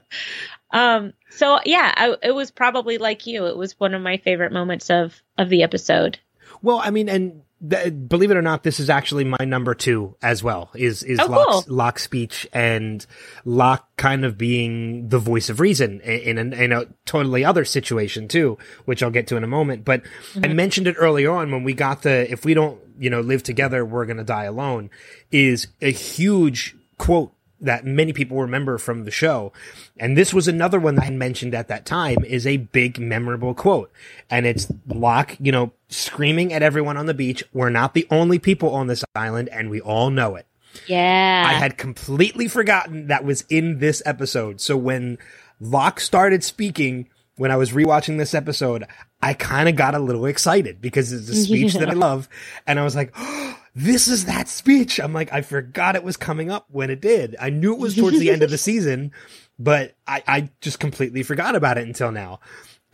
[0.70, 3.46] um, so yeah, I, it was probably like you.
[3.46, 6.18] It was one of my favorite moments of, of the episode.
[6.62, 10.16] Well, I mean, and th- believe it or not, this is actually my number two
[10.22, 10.70] as well.
[10.74, 11.76] Is is Oh, Locke's, cool.
[11.76, 13.04] Locke's speech and
[13.44, 18.28] Locke kind of being the voice of reason in, in, in a totally other situation
[18.28, 19.84] too, which I'll get to in a moment.
[19.84, 20.02] But
[20.34, 20.56] I mm-hmm.
[20.56, 23.84] mentioned it earlier on when we got the "if we don't, you know, live together,
[23.84, 24.90] we're gonna die alone"
[25.30, 29.52] is a huge quote that many people remember from the show.
[29.98, 33.54] And this was another one that I mentioned at that time is a big memorable
[33.54, 33.90] quote.
[34.28, 37.44] And it's Locke, you know, screaming at everyone on the beach.
[37.52, 40.46] We're not the only people on this island and we all know it.
[40.86, 41.44] Yeah.
[41.46, 44.60] I had completely forgotten that was in this episode.
[44.60, 45.18] So when
[45.60, 48.86] Locke started speaking, when I was rewatching this episode,
[49.20, 52.28] I kind of got a little excited because it's a speech that I love.
[52.66, 55.00] And I was like, oh, this is that speech.
[55.00, 57.36] I'm like, I forgot it was coming up when it did.
[57.40, 59.12] I knew it was towards the end of the season,
[59.58, 62.40] but I, I just completely forgot about it until now.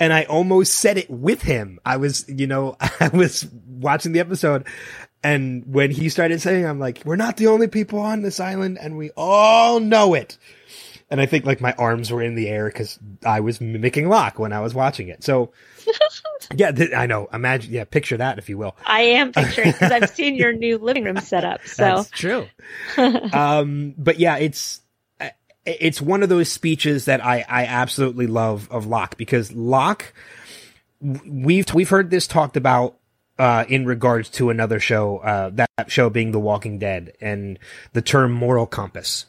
[0.01, 1.81] And I almost said it with him.
[1.85, 4.67] I was, you know, I was watching the episode
[5.23, 8.79] and when he started saying, I'm like, we're not the only people on this island
[8.81, 10.39] and we all know it.
[11.11, 14.39] And I think like my arms were in the air because I was mimicking Locke
[14.39, 15.25] when I was watching it.
[15.25, 15.53] So
[16.55, 17.29] yeah, th- I know.
[17.33, 18.77] Imagine, yeah, picture that if you will.
[18.87, 21.67] I am picturing because I've seen your new living room setup.
[21.67, 22.47] So That's true.
[23.33, 24.81] um, but yeah, it's
[25.65, 30.13] it's one of those speeches that I I absolutely love of Locke because Locke
[31.01, 32.97] we've we've heard this talked about
[33.39, 37.59] uh, in regards to another show, uh, that show being The Walking Dead and
[37.93, 39.27] the term moral compass.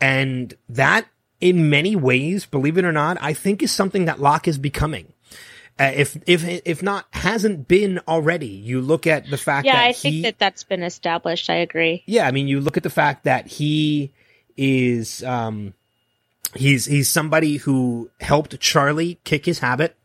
[0.00, 1.06] And that
[1.40, 5.12] in many ways, believe it or not, I think is something that Locke is becoming.
[5.80, 8.48] Uh, if, if, if not, hasn't been already.
[8.48, 11.48] You look at the fact yeah, that I think he- that that's been established.
[11.48, 12.02] I agree.
[12.06, 14.12] yeah, I mean, you look at the fact that he
[14.58, 15.72] is, um,
[16.54, 19.96] he's, he's somebody who helped Charlie kick his habit,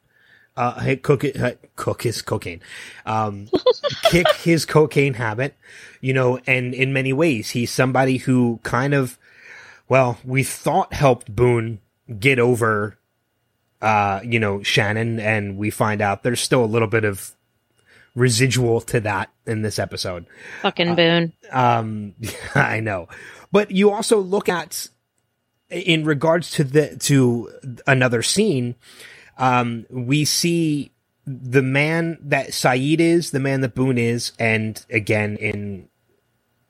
[0.55, 2.61] uh, cook it, uh, cook his cocaine,
[3.05, 3.49] um,
[4.03, 5.55] kick his cocaine habit,
[5.99, 9.19] you know, and in many ways, he's somebody who kind of,
[9.89, 11.79] well, we thought helped Boone
[12.17, 12.97] get over,
[13.81, 17.35] uh, you know, Shannon, and we find out there's still a little bit of
[18.15, 20.25] residual to that in this episode.
[20.61, 21.33] Fucking Boone.
[21.51, 22.15] Um,
[22.55, 23.07] I know,
[23.51, 24.88] but you also look at
[25.69, 27.51] in regards to the to
[27.85, 28.75] another scene.
[29.38, 30.91] Um, we see
[31.25, 35.89] the man that Sayid is, the man that Boone is, and again in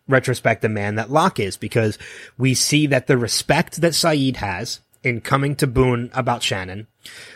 [0.08, 1.98] retrospect, the man that Locke is, because
[2.38, 6.88] we see that the respect that Sayid has in coming to Boone about Shannon,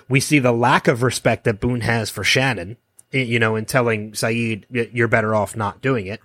[0.08, 2.78] we see the lack of respect that Boone has for Shannon,
[3.12, 6.20] you know, in telling Sayid, you're better off not doing it.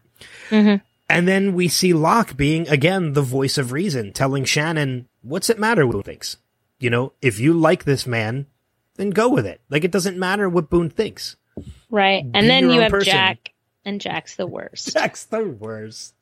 [1.09, 5.59] And then we see Locke being again the voice of reason, telling Shannon, "What's it
[5.59, 6.39] matter what Boone thinks?
[6.81, 8.47] You know, if you like this man,
[8.97, 9.61] then go with it.
[9.69, 11.37] Like it doesn't matter what Boone thinks."
[11.91, 12.25] Right.
[12.25, 13.13] be And then you have person.
[13.13, 13.53] Jack,
[13.85, 14.93] and Jack's the worst.
[14.95, 16.15] Jack's the worst.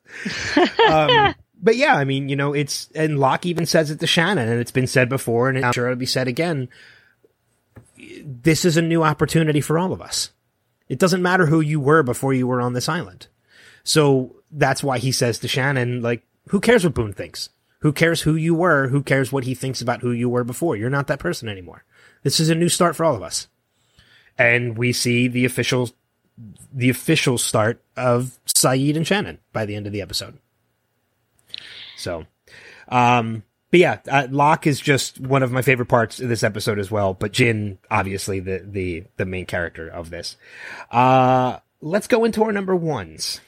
[0.90, 4.48] um, but yeah, I mean, you know, it's and Locke even says it to Shannon,
[4.48, 6.68] and it's been said before, and I'm sure it'll be said again.
[8.24, 10.30] This is a new opportunity for all of us.
[10.88, 13.28] It doesn't matter who you were before you were on this island.
[13.84, 17.48] So that's why he says to Shannon, like, who cares what Boone thinks?
[17.80, 18.88] Who cares who you were?
[18.88, 20.76] Who cares what he thinks about who you were before?
[20.76, 21.84] You're not that person anymore.
[22.22, 23.48] This is a new start for all of us.
[24.38, 25.90] And we see the official,
[26.72, 30.38] the official start of Sayid and Shannon by the end of the episode.
[32.02, 32.26] So,
[32.88, 36.78] um, but yeah, uh, Locke is just one of my favorite parts of this episode
[36.78, 37.14] as well.
[37.14, 40.36] But Jin, obviously the the the main character of this.
[40.90, 43.40] Uh, let's go into our number ones.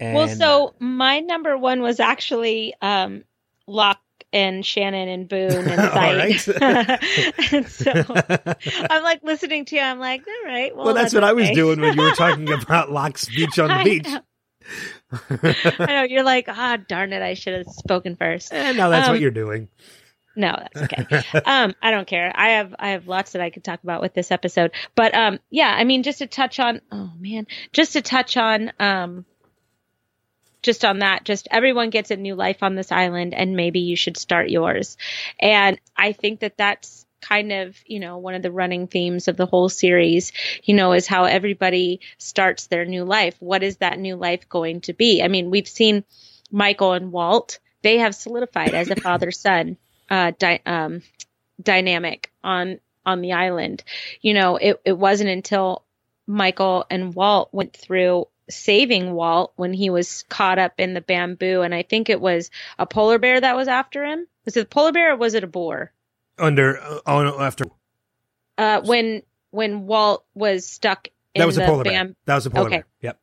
[0.00, 3.24] well, so my number one was actually um,
[3.66, 4.00] Locke
[4.32, 7.52] and Shannon and Boone and Sayid.
[7.52, 9.82] and so I'm like listening to you.
[9.82, 10.74] I'm like, all right.
[10.74, 13.68] Well, well, that's, what I was doing when you were talking about Locke's beach on
[13.68, 14.04] the I beach.
[14.04, 14.20] know.
[15.30, 18.52] I know you're like, ah, darn it, I should have spoken first.
[18.52, 19.68] And now that's Um, what you're doing.
[20.34, 21.22] No, that's okay.
[21.44, 22.32] um, I don't care.
[22.34, 24.70] I have I have lots that I could talk about with this episode.
[24.94, 28.72] But um, yeah, I mean, just to touch on, oh man, just to touch on,
[28.80, 29.26] um,
[30.62, 33.96] just on that, just everyone gets a new life on this island, and maybe you
[33.96, 34.96] should start yours.
[35.38, 39.36] And I think that that's kind of you know one of the running themes of
[39.36, 40.32] the whole series
[40.64, 44.80] you know is how everybody starts their new life what is that new life going
[44.80, 46.04] to be i mean we've seen
[46.50, 49.76] michael and walt they have solidified as a father son
[50.10, 51.00] uh, di- um,
[51.62, 53.82] dynamic on on the island.
[54.20, 55.84] You know, it, it wasn't until
[56.26, 61.62] Michael and Walt went through saving Walt when he was caught up in the bamboo.
[61.62, 64.26] And I think it was a polar bear that was after him.
[64.44, 65.92] Was it a polar bear or was it a boar?
[66.38, 67.64] Under, uh, oh no, after.
[68.58, 72.14] Uh, when, when Walt was stuck in That was a the polar bear.
[72.26, 72.76] That was a polar Okay.
[72.76, 72.86] bear.
[73.00, 73.20] Yep.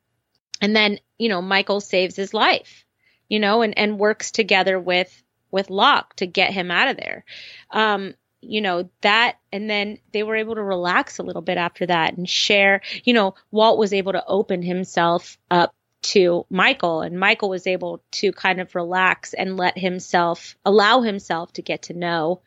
[0.60, 2.84] and then you know michael saves his life
[3.28, 7.24] you know and and works together with with locke to get him out of there
[7.70, 11.86] um you know that and then they were able to relax a little bit after
[11.86, 17.18] that and share you know walt was able to open himself up to michael and
[17.18, 21.94] michael was able to kind of relax and let himself allow himself to get to
[21.94, 22.40] know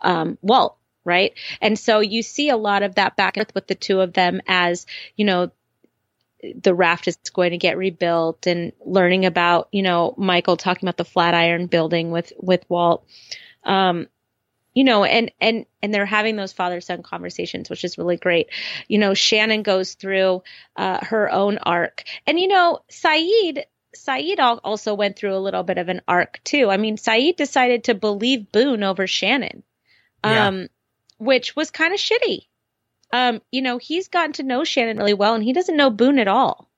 [0.00, 1.34] um walt right?
[1.60, 4.12] And so you see a lot of that back and forth with the two of
[4.12, 5.50] them as you know
[6.62, 10.96] the raft is going to get rebuilt and learning about you know michael talking about
[10.96, 13.04] the flatiron building with with walt.
[13.64, 14.08] Um
[14.74, 18.48] you know and and and they're having those father son conversations which is really great
[18.88, 20.42] you know shannon goes through
[20.76, 23.64] uh her own arc and you know sayid
[23.96, 27.84] sayid also went through a little bit of an arc too i mean sayid decided
[27.84, 29.62] to believe boone over shannon
[30.24, 30.48] Yeah.
[30.48, 30.68] um
[31.18, 32.46] which was kind of shitty
[33.12, 36.18] um, you know, he's gotten to know Shannon really well and he doesn't know Boone
[36.20, 36.69] at all.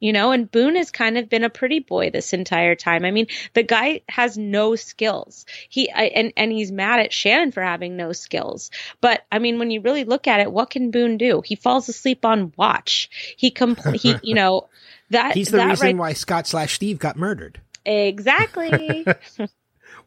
[0.00, 3.04] You know, and Boone has kind of been a pretty boy this entire time.
[3.04, 5.44] I mean, the guy has no skills.
[5.68, 8.70] He I, and and he's mad at Shannon for having no skills.
[9.02, 11.42] But I mean, when you really look at it, what can Boone do?
[11.44, 13.10] He falls asleep on watch.
[13.36, 14.68] He compl- he you know
[15.10, 17.60] that He's the that reason right- why Scott slash Steve got murdered.
[17.84, 19.06] exactly.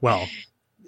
[0.02, 0.28] Well,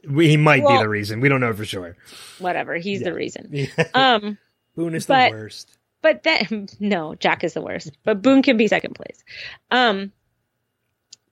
[0.03, 1.21] he might be the reason.
[1.21, 1.95] We don't know for sure.
[2.39, 3.49] Whatever, he's the reason.
[3.51, 3.67] Yeah.
[3.93, 4.37] Um
[4.75, 5.77] Boone is but- the worst.
[6.05, 7.91] But then no, Jack is the worst.
[8.03, 9.23] But Boone can be second place.
[9.71, 10.11] Um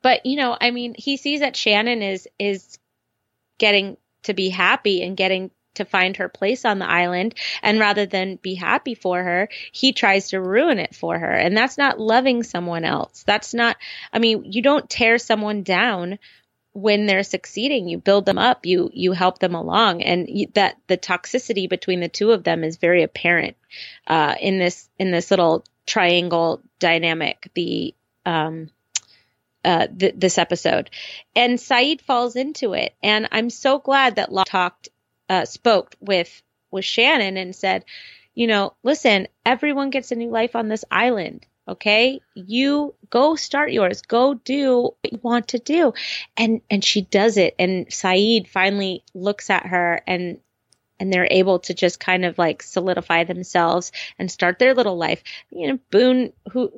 [0.02, 2.80] but you know, I mean, he sees that Shannon is is
[3.60, 8.08] getting to be happy and getting to find her place on the island and rather
[8.08, 11.32] than be happy for her, he tries to ruin it for her.
[11.32, 13.24] And that's not loving someone else.
[13.28, 13.78] That's not
[14.12, 16.18] I mean, you don't tear someone down
[16.74, 20.02] when they're succeeding you build them up you you help them along.
[20.02, 23.56] And you, that the toxicity between the two of them is very apparent
[24.08, 27.94] uh, in this in this little triangle dynamic the
[28.26, 28.70] um
[29.64, 30.90] uh th- this episode.
[31.36, 32.96] And Sayid falls into it.
[33.04, 34.90] And I'm so glad that Locke talked
[35.30, 37.86] uh spoke with with Shannon and said
[38.34, 43.72] you know listen everyone gets a new life on this island okay you go start
[43.72, 45.94] yours go do what you want to do
[46.36, 50.40] and and she does it and Sayid finally looks at her and
[51.00, 55.22] and they're able to just kind of like solidify themselves and start their little life.
[55.50, 56.72] You know, Boone, who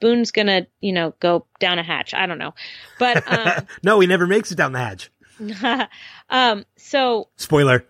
[0.00, 2.14] Boone's gonna, you know, go down a hatch.
[2.14, 2.54] I don't know,
[2.98, 5.10] but um, no, he never makes it down the hatch.
[6.30, 7.84] um, so Spoiler.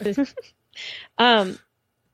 [1.18, 1.58] um,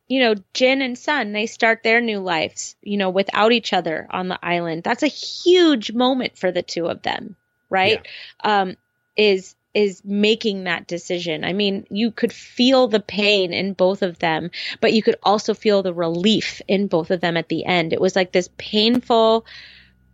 [0.09, 4.07] you know, Jin and Sun, they start their new lives, you know, without each other
[4.11, 4.83] on the island.
[4.83, 7.37] That's a huge moment for the two of them,
[7.69, 8.07] right?
[8.43, 8.77] Um,
[9.17, 11.45] is is making that decision.
[11.45, 15.53] I mean, you could feel the pain in both of them, but you could also
[15.55, 17.93] feel the relief in both of them at the end.
[17.93, 19.45] It was like this painful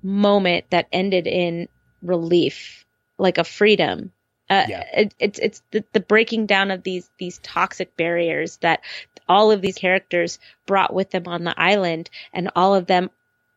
[0.03, 1.69] moment that ended in
[2.03, 2.85] relief,
[3.17, 4.13] like a freedom.
[4.51, 4.85] Uh, Yeah.
[4.93, 8.81] it, it's it's the, the breaking down of these these toxic barriers that
[9.29, 13.11] all of these characters brought with them on the island, and all of them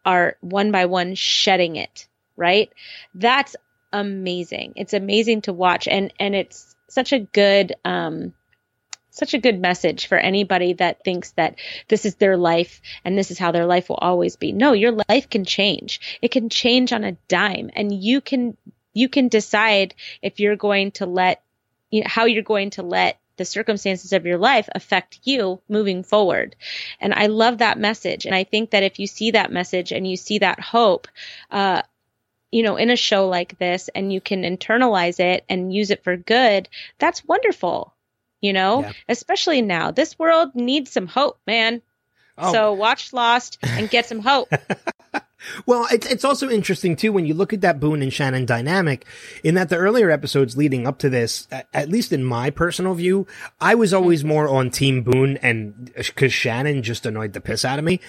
[0.05, 2.07] are one by one shedding it.
[2.37, 2.71] Right?
[3.13, 3.55] That's
[3.91, 4.73] amazing.
[4.75, 8.33] It's amazing to watch, and and it's such a good um
[9.09, 11.55] such a good message for anybody that thinks that
[11.87, 14.51] this is their life and this is how their life will always be.
[14.51, 16.19] No, your life can change.
[16.21, 18.55] It can change on a dime and you can
[18.97, 21.43] you can decide if you're going to let
[21.91, 26.03] you know, how you're going to let the circumstances of your life affect you moving
[26.03, 26.55] forward.
[26.99, 28.25] And I love that message.
[28.25, 31.07] And I think that if you see that message and you see that hope,
[31.51, 31.83] uh,
[32.51, 36.03] you know, in a show like this and you can internalize it and use it
[36.03, 37.93] for good, that's wonderful.
[38.41, 38.93] You know, Yeah.
[39.07, 39.91] especially now.
[39.91, 41.81] This world needs some hope, man.
[42.37, 42.51] Oh.
[42.51, 44.49] So watch Lost and get some hope.
[45.65, 49.05] Well, it's it's also interesting too when you look at that Boone and Shannon dynamic.
[49.43, 52.95] In that the earlier episodes leading up to this, a- at least in my personal
[52.95, 53.27] view,
[53.61, 57.77] I was always more on Team Boone, and because Shannon just annoyed the piss out
[57.77, 57.99] of me.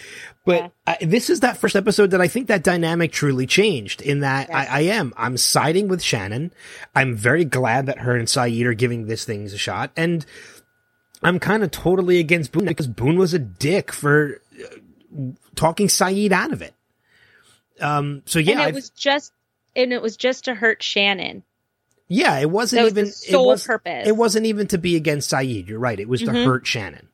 [0.47, 4.01] But I, this is that first episode that I think that dynamic truly changed.
[4.01, 6.53] In that I, I am I'm siding with Shannon.
[6.95, 10.25] I'm very glad that her and Sayid are giving this things a shot, and
[11.23, 14.77] I'm kind of totally against Boone because Boone was a dick for uh,
[15.55, 16.75] talking Sayid out of it.
[17.81, 18.22] Um.
[18.26, 19.33] So yeah, and it I've- was just
[19.76, 21.42] and it was just to hurt Shannon.
[22.08, 24.08] yeah, it wasn't was even sole it was, purpose.
[24.08, 25.68] It wasn't even to be against Sayid.
[25.68, 25.98] You're right.
[26.00, 26.44] It was to Mhm.
[26.44, 27.08] hurt Shannon.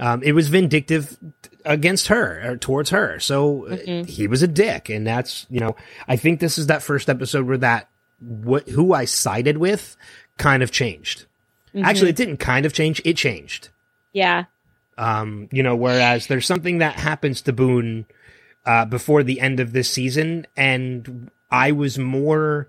[0.00, 1.16] Um, it was vindictive
[1.64, 3.18] against her or towards her.
[3.18, 4.88] So uh, he was a dick.
[4.90, 5.74] And that's, you know,
[6.06, 7.88] I think this is that first episode where that,
[8.20, 9.96] what, who I sided with
[10.36, 11.24] kind of changed.
[11.82, 13.02] Actually, it didn't kind of change.
[13.04, 13.70] It changed.
[14.12, 14.44] Yeah.
[14.96, 18.06] Um, you know, whereas there's something that happens to Boone
[18.66, 22.68] uh, before the end of this season, and I was more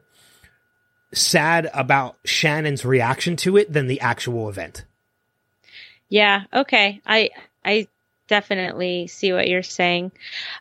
[1.14, 4.86] sad about Shannon's reaction to it than the actual event.
[6.08, 6.44] Yeah.
[6.54, 7.02] Okay.
[7.06, 7.30] I
[7.64, 7.88] I
[8.28, 10.12] definitely see what you're saying.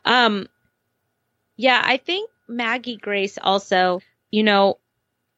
[0.04, 0.48] Um
[1.56, 4.00] yeah, I think Maggie Grace also,
[4.30, 4.78] you know,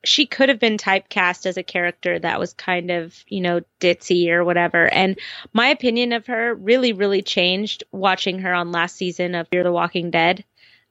[0.05, 4.31] she could have been typecast as a character that was kind of, you know, ditzy
[4.31, 4.87] or whatever.
[4.87, 5.19] And
[5.53, 9.73] my opinion of her really, really changed watching her on last season of Fear the
[9.73, 10.45] Walking Dead.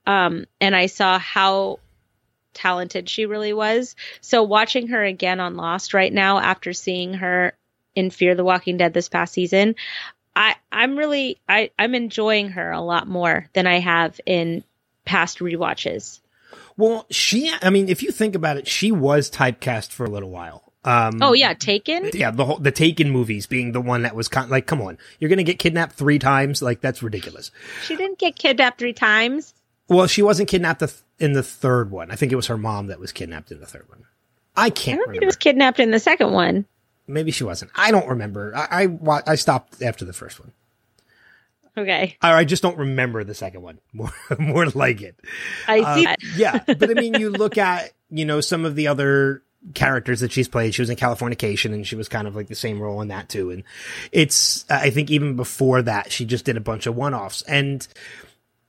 [0.05, 1.79] Um, and I saw how
[2.53, 3.95] talented she really was.
[4.21, 7.53] So watching her again on Lost right now after seeing her
[7.95, 9.75] in Fear the Walking Dead this past season,
[10.35, 14.63] I I'm really I I'm enjoying her a lot more than I have in
[15.05, 16.19] past rewatches.
[16.79, 20.29] Well, she, I mean, if you think about it, she was typecast for a little
[20.29, 20.63] while.
[20.85, 22.09] Um, Oh yeah, Taken.
[22.13, 24.97] yeah, the whole, the Taken movies being the one that was kind like, come on,
[25.19, 27.51] you're gonna get kidnapped three times, like that's ridiculous.
[27.83, 29.53] She didn't get kidnapped three times.
[29.89, 30.81] Well, she wasn't kidnapped
[31.19, 32.11] in the third one.
[32.11, 34.05] I think it was her mom that was kidnapped in the third one.
[34.55, 35.23] I I can't don't think remember.
[35.23, 36.65] it was kidnapped in the second one.
[37.07, 37.71] Maybe she wasn't.
[37.75, 38.53] I don't remember.
[38.55, 40.53] I I, I stopped after the first one.
[41.79, 43.79] Okay, I just don't remember the second one.
[43.93, 45.19] More more like it.
[45.67, 46.17] I see uh, that.
[46.35, 50.31] yeah, but I mean, you look at you know some of the other characters that
[50.31, 50.73] she's played.
[50.73, 53.29] She was in Californication, and she was kind of like the same role in that
[53.29, 53.51] too.
[53.51, 53.63] And
[54.11, 57.41] it's I think even before that, she just did a bunch of one offs.
[57.43, 57.87] And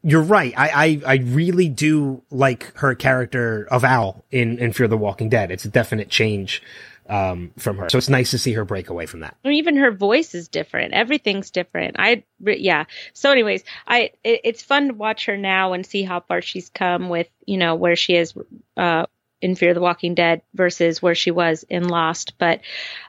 [0.03, 0.55] you're right.
[0.57, 5.29] I, I I really do like her character of Al in in Fear the Walking
[5.29, 5.51] Dead.
[5.51, 6.63] It's a definite change
[7.11, 7.91] um, from her.
[7.91, 9.37] So it's nice to see her break away from that.
[9.45, 10.95] Even her voice is different.
[10.95, 11.97] Everything's different.
[11.99, 12.85] I yeah.
[13.13, 16.71] So, anyways, I it, it's fun to watch her now and see how far she's
[16.71, 18.35] come with you know where she is
[18.77, 19.07] uh,
[19.43, 22.39] in Fear the Walking Dead versus where she was in Lost.
[22.39, 22.61] But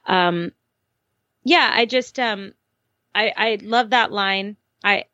[0.08, 0.52] um,
[1.44, 2.54] yeah, I just um,
[3.14, 4.58] I I love that line.
[4.84, 5.06] I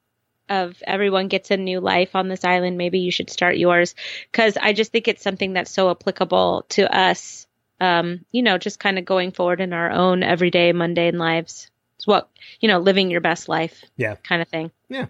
[0.49, 2.77] of everyone gets a new life on this island.
[2.77, 3.95] Maybe you should start yours
[4.31, 7.47] because I just think it's something that's so applicable to us
[7.79, 11.69] um, you know, just kind of going forward in our own everyday mundane lives.
[11.97, 14.71] It's what, you know, living your best life Yeah, kind of thing.
[14.89, 15.07] yeah,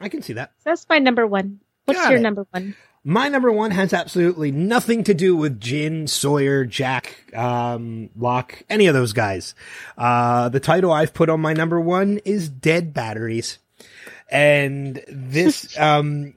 [0.00, 0.52] I can see that.
[0.58, 1.60] So that's my number one.
[1.84, 2.22] What's Got your it.
[2.22, 2.74] number one?
[3.06, 8.86] My number one has absolutely nothing to do with Jin, Sawyer, Jack, um, Locke, any
[8.86, 9.54] of those guys.
[9.98, 13.58] Uh, the title I've put on my number one is Dead Batteries.
[14.30, 16.32] And this, um,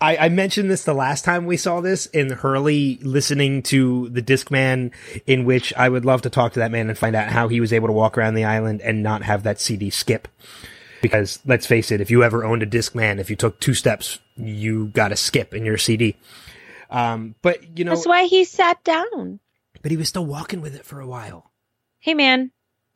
[0.00, 4.22] I, I mentioned this the last time we saw this in Hurley listening to the
[4.22, 4.92] Discman,
[5.26, 7.60] in which I would love to talk to that man and find out how he
[7.60, 10.26] was able to walk around the island and not have that CD skip.
[11.02, 14.18] Because let's face it, if you ever owned a Discman, if you took two steps,
[14.36, 16.16] you got a skip in your CD.
[16.90, 19.40] Um, but you know, That's why he sat down.
[19.82, 21.50] but he was still walking with it for a while.
[21.98, 22.50] Hey, man,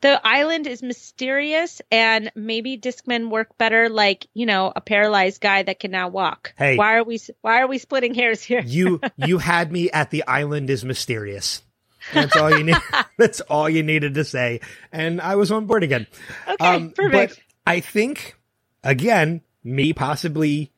[0.05, 5.63] the island is mysterious and maybe Discmen work better like, you know, a paralyzed guy
[5.63, 6.53] that can now walk.
[6.59, 6.77] Hey.
[6.77, 8.61] Why are we, why are we splitting hairs here?
[8.63, 11.63] You, you had me at the island is mysterious.
[12.13, 12.77] That's all you need.
[13.17, 14.59] That's all you needed to say.
[14.91, 16.05] And I was on board again.
[16.47, 17.41] Okay, um, perfect.
[17.65, 18.35] But I think,
[18.83, 20.71] again, me possibly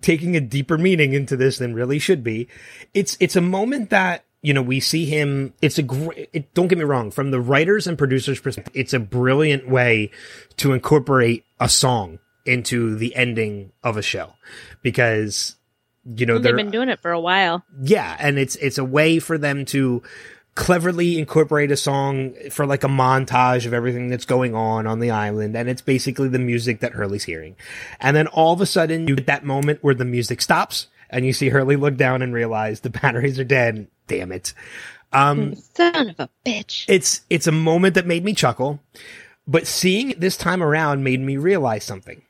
[0.00, 2.48] taking a deeper meaning into this than really should be.
[2.94, 5.52] It's, it's a moment that, you know, we see him.
[5.62, 8.92] It's a great, it, don't get me wrong, from the writers and producers perspective, it's
[8.92, 10.10] a brilliant way
[10.58, 14.32] to incorporate a song into the ending of a show
[14.82, 15.56] because,
[16.04, 17.64] you know, They've been doing it for a while.
[17.82, 20.02] yeah, and it's it's a way for them to
[20.54, 25.10] cleverly incorporate a song for like a montage of everything that's going on on the
[25.10, 27.56] island and it's basically the music that Hurley's hearing.
[28.00, 31.26] And then all of a sudden you get that moment where the music stops and
[31.26, 33.86] you see Hurley look down and realize the batteries are dead.
[34.06, 34.54] Damn it.
[35.12, 36.84] Um Son of a bitch.
[36.88, 38.80] it's it's a moment that made me chuckle,
[39.46, 42.22] but seeing it this time around made me realize something.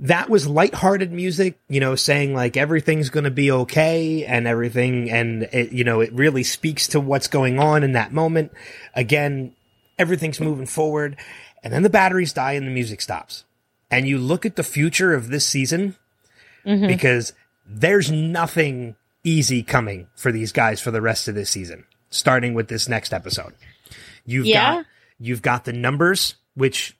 [0.00, 5.10] That was lighthearted music, you know, saying like everything's going to be okay and everything,
[5.10, 8.52] and it, you know, it really speaks to what's going on in that moment.
[8.94, 9.54] Again,
[9.98, 11.16] everything's moving forward,
[11.62, 13.44] and then the batteries die and the music stops,
[13.90, 15.96] and you look at the future of this season
[16.64, 17.32] because
[17.66, 18.96] there's nothing
[19.26, 23.12] easy coming for these guys for the rest of this season, starting with this next
[23.12, 23.52] episode.
[24.24, 24.76] You've Yeah.
[24.76, 24.86] got
[25.18, 26.96] you've got the numbers, which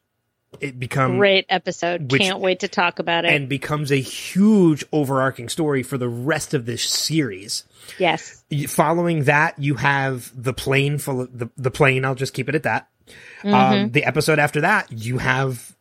[0.60, 2.10] it becomes Great episode.
[2.10, 3.32] which- Can't wait to talk about it.
[3.32, 7.64] and becomes a huge overarching story for the rest of this series.
[7.98, 8.42] yes.
[8.68, 12.04] Following that, you have the plane full of the, the plane.
[12.06, 12.88] I'll just keep it at that.
[13.44, 15.76] Um, the episode after that, you have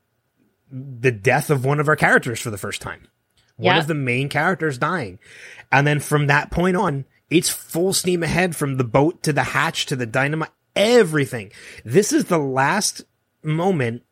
[0.69, 3.07] the death of one of our characters for the first time.
[3.57, 3.83] One Yep.
[3.83, 5.19] of the main characters dying.
[5.71, 9.43] And then from that point on, it's full steam ahead from the boat to the
[9.43, 11.51] hatch to the dynamite, everything.
[11.83, 13.03] This is the last
[13.43, 14.03] moment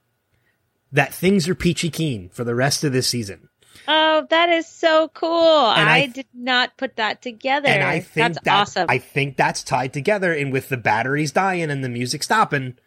[0.91, 3.49] that things are peachy keen for the rest of this season.
[3.87, 5.29] Oh, that is so cool.
[5.31, 7.67] I, I- did not put that together.
[7.67, 8.85] And I think That's that, awesome.
[8.89, 10.31] I think that's tied together.
[10.31, 12.77] And with the batteries dying and the music stopping,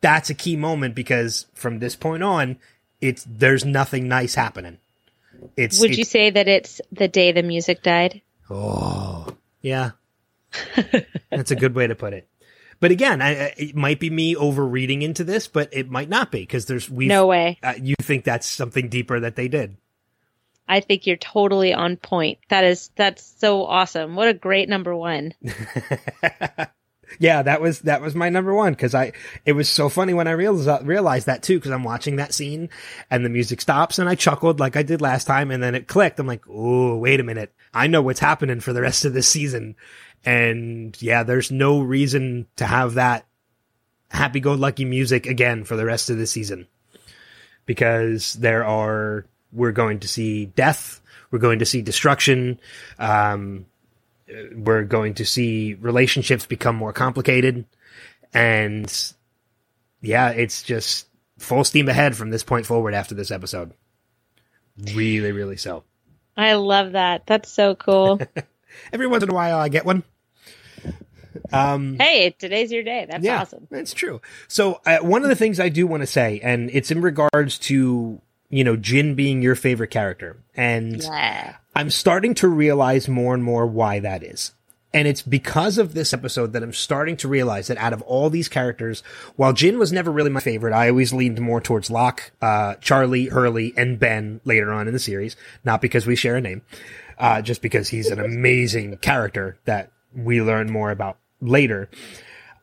[0.00, 2.58] that's a key moment because from this point on,
[3.00, 4.78] it's there's nothing nice happening.
[5.56, 8.22] It's Would it's, you say that it's the day the music died?
[8.48, 9.26] Oh,
[9.60, 9.92] yeah.
[11.30, 12.28] That's a good way to put it.
[12.80, 16.32] But again, I, I- it might be me overreading into this, but it might not
[16.32, 17.06] be because there's we.
[17.06, 17.58] No way.
[17.62, 19.76] Uh, you think that's something deeper that they did?
[20.66, 22.38] I think you're totally on point.
[22.48, 24.14] That is that's so awesome.
[24.14, 25.34] What a great number one.
[27.18, 29.12] Yeah, that was that was my number one because I
[29.44, 32.70] it was so funny when I realized realized that too because I'm watching that scene
[33.10, 35.88] and the music stops and I chuckled like I did last time and then it
[35.88, 36.20] clicked.
[36.20, 39.28] I'm like, oh wait a minute, I know what's happening for the rest of this
[39.28, 39.76] season,
[40.24, 43.26] and yeah, there's no reason to have that
[44.10, 46.66] happy go lucky music again for the rest of the season
[47.66, 51.00] because there are we're going to see death,
[51.30, 52.60] we're going to see destruction,
[52.98, 53.66] um,
[54.54, 57.64] we're going to see relationships become more complicated
[58.32, 59.12] and
[60.02, 61.06] yeah it's just
[61.38, 63.72] full steam ahead from this point forward after this episode
[64.94, 65.84] really really so
[66.36, 67.26] I love that.
[67.26, 68.18] That's so cool.
[68.92, 70.02] every once in a while i get one
[71.52, 73.06] um hey, today's your day.
[73.08, 73.66] That's yeah awesome.
[73.70, 76.90] that's true so uh, one of the things i do want to say and it's
[76.90, 81.56] in regards to you know jin being your favorite character and Yeah.
[81.74, 84.52] I'm starting to realize more and more why that is.
[84.92, 88.28] And it's because of this episode that I'm starting to realize that out of all
[88.28, 89.02] these characters,
[89.36, 93.26] while Jin was never really my favorite, I always leaned more towards Locke, uh, Charlie,
[93.26, 95.36] Hurley, and Ben later on in the series.
[95.64, 96.62] Not because we share a name,
[97.18, 101.88] uh, just because he's an amazing character that we learn more about later.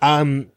[0.01, 0.51] Um,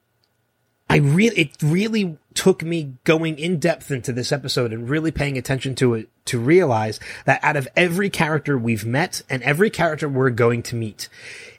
[0.89, 5.39] I really, it really took me going in depth into this episode and really paying
[5.39, 10.09] attention to it to realize that out of every character we've met and every character
[10.09, 11.09] we're going to meet,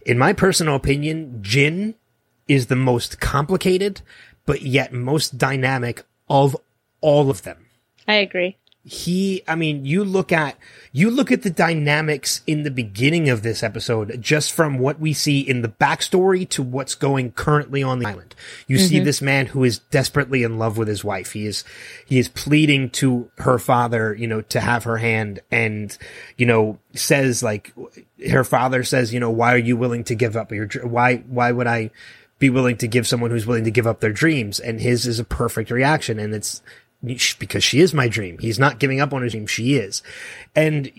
[0.06, 1.96] in my personal opinion, Jin
[2.48, 4.02] is the most complicated,
[4.46, 6.58] but yet most dynamic of
[7.02, 7.68] all of them
[8.08, 8.58] I agree.
[8.84, 10.58] He i mean you look at
[10.92, 15.14] you look at the dynamics in the beginning of this episode just from what we
[15.14, 18.36] see in the backstory to what's going currently on the island.
[18.68, 19.06] You see mm-hmm.
[19.06, 21.32] this man who is desperately in love with his wife.
[21.32, 21.64] He is
[22.06, 25.98] he is pleading to her father you know to have her hand and
[26.38, 27.74] you know says like
[28.30, 31.52] her father says you know why are you willing to give up your why why
[31.52, 31.92] would i
[32.42, 34.60] be willing to give someone who's willing to give up their dreams?
[34.60, 36.18] And his is a perfect reaction.
[36.20, 36.62] And it's
[37.04, 38.38] because she is my dream.
[38.38, 39.48] He's not giving up on his dream.
[39.48, 40.02] She is.
[40.56, 40.92] And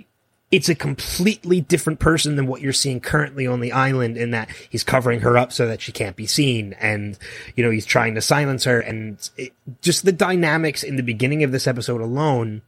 [0.51, 4.51] it's a completely different person than what you're seeing currently on the island in that
[4.69, 6.75] he's covering her up so that she can't be seen.
[6.75, 7.19] And,
[7.57, 8.79] you know, he's trying to silence her.
[8.79, 12.61] And it, just the dynamics in the beginning of this episode alone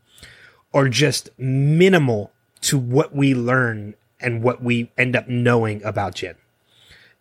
[0.72, 2.32] are just minimal
[2.62, 6.36] to what we learn and what we end up knowing about Jin.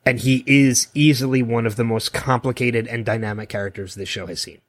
[0.06, 4.42] And he is easily one of the most complicated and dynamic characters this show has
[4.42, 4.60] seen.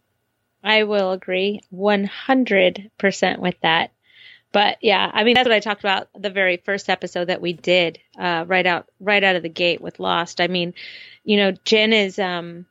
[0.65, 3.93] I will agree 100% with that.
[4.51, 7.53] But yeah, I mean that's what I talked about the very first episode that we
[7.53, 10.41] did uh, right out right out of the gate with Lost.
[10.41, 10.75] I mean,
[11.25, 12.65] you know, Jin is um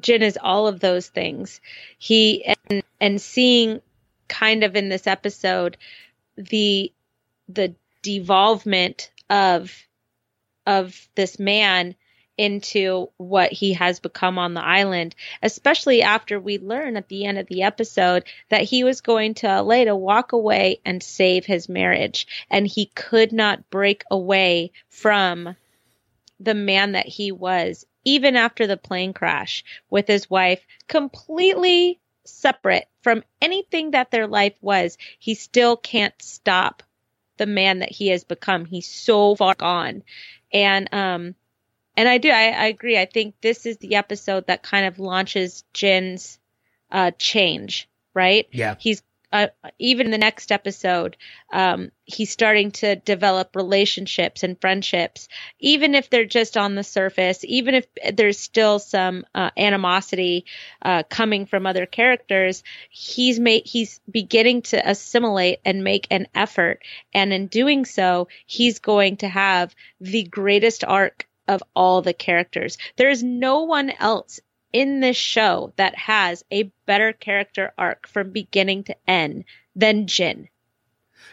[0.00, 1.60] Jin is all of those things.
[1.98, 3.80] He and and seeing
[4.28, 5.76] kind of in this episode
[6.36, 6.92] the
[7.48, 9.72] the devolvement of
[10.66, 11.94] of this man
[12.38, 17.38] into what he has become on the island, especially after we learn at the end
[17.38, 21.68] of the episode that he was going to LA to walk away and save his
[21.68, 22.26] marriage.
[22.50, 25.56] And he could not break away from
[26.38, 32.86] the man that he was, even after the plane crash with his wife, completely separate
[33.02, 34.98] from anything that their life was.
[35.18, 36.82] He still can't stop
[37.38, 38.64] the man that he has become.
[38.64, 40.02] He's so far gone.
[40.52, 41.34] And, um,
[41.96, 42.98] and I do, I, I agree.
[42.98, 46.38] I think this is the episode that kind of launches Jin's
[46.90, 48.46] uh, change, right?
[48.52, 48.76] Yeah.
[48.78, 51.16] He's uh, even in the next episode,
[51.52, 55.28] um, he's starting to develop relationships and friendships,
[55.58, 60.46] even if they're just on the surface, even if there's still some uh, animosity
[60.80, 62.62] uh, coming from other characters.
[62.88, 66.82] He's made he's beginning to assimilate and make an effort,
[67.12, 72.78] and in doing so, he's going to have the greatest arc of all the characters.
[72.96, 74.40] There is no one else
[74.72, 79.44] in this show that has a better character arc from beginning to end
[79.74, 80.48] than Jin.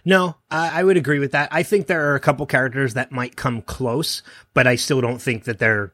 [0.06, 1.50] No, I, I would agree with that.
[1.52, 4.22] I think there are a couple characters that might come close,
[4.54, 5.94] but I still don't think that they're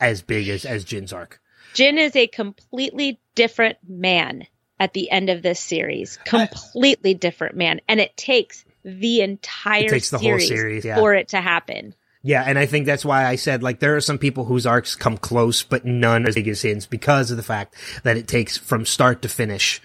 [0.00, 1.40] as big as, as Jin's arc.
[1.74, 4.46] Jin is a completely different man
[4.78, 6.18] at the end of this series.
[6.24, 7.80] Completely different man.
[7.88, 10.96] And it takes the entire It takes the whole series, series, yeah.
[10.96, 11.94] for it to happen.
[12.26, 14.96] Yeah, and I think that's why I said like there are some people whose arcs
[14.96, 18.56] come close, but none as big as his because of the fact that it takes
[18.56, 19.80] from start to finish,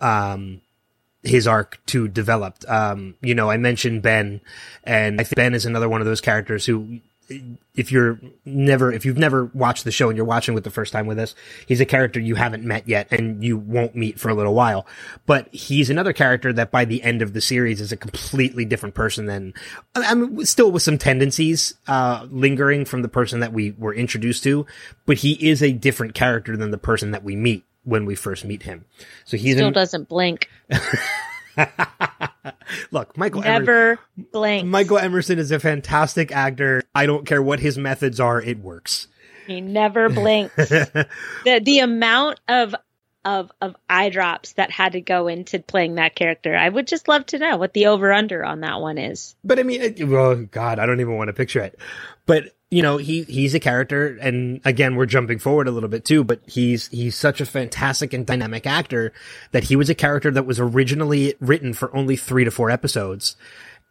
[0.00, 0.62] um,
[1.22, 2.56] his arc to develop.
[2.66, 4.40] Um, you know, I mentioned Ben,
[4.84, 7.00] and I think Ben is another one of those characters who,
[7.74, 10.92] if you're never, if you've never watched the show and you're watching with the first
[10.92, 11.34] time with us,
[11.66, 14.86] he's a character you haven't met yet and you won't meet for a little while.
[15.26, 18.94] But he's another character that by the end of the series is a completely different
[18.94, 19.54] person than,
[19.94, 24.42] I mean, still with some tendencies, uh, lingering from the person that we were introduced
[24.44, 24.66] to,
[25.06, 28.44] but he is a different character than the person that we meet when we first
[28.44, 28.84] meet him.
[29.24, 30.48] So he Still an- doesn't blink.
[32.90, 33.98] look, Michael Emerson, Never
[34.32, 34.68] blink.
[34.68, 36.82] Michael Emerson is a fantastic actor.
[36.94, 39.08] I don't care what his methods are, it works.
[39.46, 40.54] He never blinks.
[40.56, 42.74] the the amount of
[43.24, 46.56] of of eye drops that had to go into playing that character.
[46.56, 49.34] I would just love to know what the over under on that one is.
[49.44, 51.78] But I mean, it, well, God, I don't even want to picture it.
[52.26, 56.06] But you know, he he's a character, and again, we're jumping forward a little bit
[56.06, 56.24] too.
[56.24, 59.12] But he's he's such a fantastic and dynamic actor
[59.50, 63.36] that he was a character that was originally written for only three to four episodes,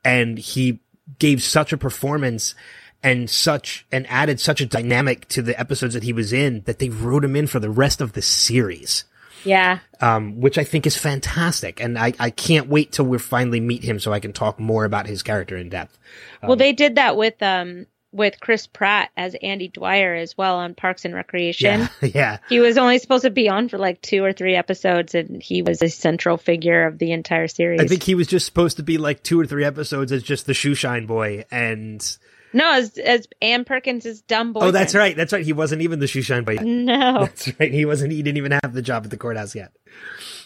[0.04, 0.80] and he
[1.20, 2.56] gave such a performance
[3.04, 6.80] and such and added such a dynamic to the episodes that he was in that
[6.80, 9.04] they wrote him in for the rest of the series
[9.44, 9.80] Yeah.
[10.00, 11.80] um, which I think is fantastic.
[11.82, 14.86] And I, I can't wait till we finally meet him so I can talk more
[14.86, 15.98] about his character in depth.
[16.44, 20.76] Well, they did that with um with Chris Pratt as Andy Dwyer as well on
[20.76, 21.90] Parks and Recreation.
[22.02, 22.10] Yeah.
[22.14, 22.38] yeah.
[22.50, 25.62] He was only supposed to be on for like two or three episodes, and he
[25.62, 27.82] was a central figure of the entire series.
[27.82, 30.46] I think he was just supposed to be like two or three episodes as just
[30.46, 31.46] the shoe shine boy.
[31.52, 32.06] And
[32.54, 34.62] no, as as Ann Perkins' dumb boy.
[34.62, 35.16] oh, that's right.
[35.16, 35.46] That's right.
[35.46, 36.54] He wasn't even the shoe shine boy.
[36.54, 36.66] yet.
[36.66, 37.74] No, That's right.
[37.74, 39.72] He wasn't, he didn't even have the job at the courthouse yet.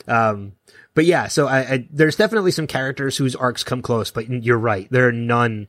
[0.08, 0.54] Um,
[0.94, 4.58] but yeah, so I, I, there's definitely some characters whose arcs come close, but you're
[4.58, 4.88] right.
[4.90, 5.68] There are none,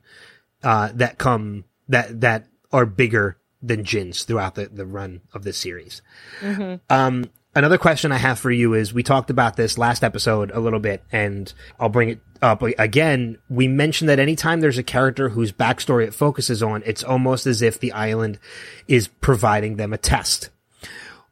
[0.63, 5.57] uh, that come, that, that are bigger than Jin's throughout the, the run of this
[5.57, 6.01] series.
[6.89, 10.59] Um, another question I have for you is we talked about this last episode a
[10.59, 13.39] little bit and I'll bring it up again.
[13.49, 17.61] We mentioned that anytime there's a character whose backstory it focuses on, it's almost as
[17.61, 18.37] if the island
[18.87, 20.49] is providing them a test.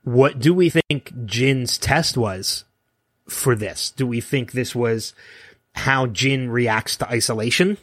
[0.03, 2.64] What do we think Jin's test was
[3.28, 3.91] for this?
[3.91, 5.14] Do we think this was
[5.74, 7.78] how Jin reacts to isolation?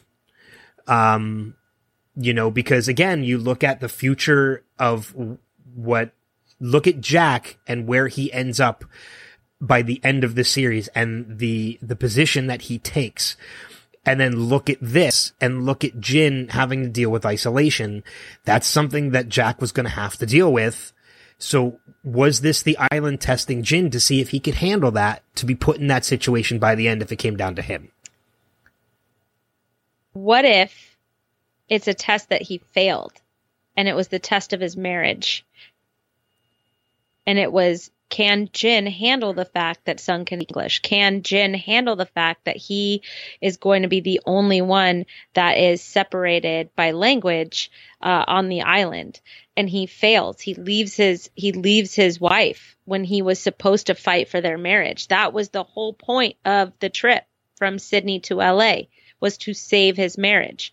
[0.87, 1.55] Um,
[2.15, 5.13] you know, because again, you look at the future of
[5.73, 6.11] what,
[6.59, 8.85] look at Jack and where he ends up
[9.59, 13.35] by the end of the series and the, the position that he takes.
[14.05, 18.03] And then look at this and look at Jin having to deal with isolation.
[18.43, 20.91] That's something that Jack was going to have to deal with.
[21.37, 25.45] So was this the island testing Jin to see if he could handle that to
[25.45, 27.93] be put in that situation by the end if it came down to him?
[30.13, 30.92] what if
[31.69, 33.13] it's a test that he failed
[33.75, 35.45] and it was the test of his marriage
[37.25, 40.81] and it was can Jin handle the fact that Sun can English?
[40.81, 43.01] Can Jin handle the fact that he
[43.41, 48.61] is going to be the only one that is separated by language uh, on the
[48.61, 49.19] island?
[49.57, 50.39] And he fails.
[50.39, 54.59] He leaves his he leaves his wife when he was supposed to fight for their
[54.59, 55.07] marriage.
[55.07, 57.23] That was the whole point of the trip
[57.55, 58.81] from Sydney to LA
[59.19, 60.71] was to save his marriage.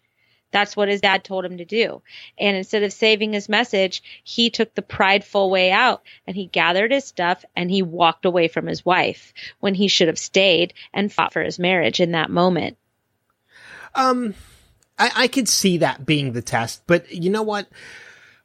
[0.53, 2.03] That's what his dad told him to do.
[2.39, 6.93] And instead of saving his message, he took the prideful way out and he gathered
[6.93, 11.13] his stuff and he walked away from his wife when he should have stayed and
[11.13, 12.77] fought for his marriage in that moment.
[13.95, 14.35] Um,
[14.99, 17.69] I, I could see that being the test, but you know what?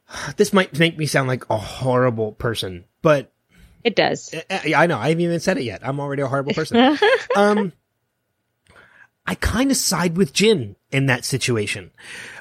[0.36, 3.32] This might make me sound like a horrible person, but
[3.82, 4.32] It does.
[4.48, 5.80] I, I know I haven't even said it yet.
[5.82, 6.96] I'm already a horrible person.
[7.36, 7.72] um,
[9.26, 11.90] I kind of side with Jin in that situation,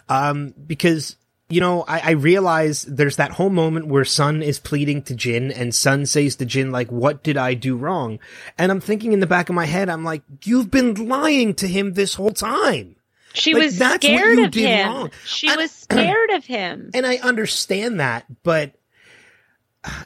[0.09, 1.15] um, because
[1.49, 5.51] you know I, I realize there's that whole moment where Sun is pleading to Jin,
[5.51, 8.19] and Sun says to Jin like, "What did I do wrong?"
[8.57, 11.67] And I'm thinking in the back of my head, I'm like, "You've been lying to
[11.67, 12.95] him this whole time."
[13.33, 14.87] She Like, was scared you of did him.
[14.87, 15.11] wrong.
[15.25, 16.91] She I- was scared of him.
[16.93, 18.71] and I understand that, but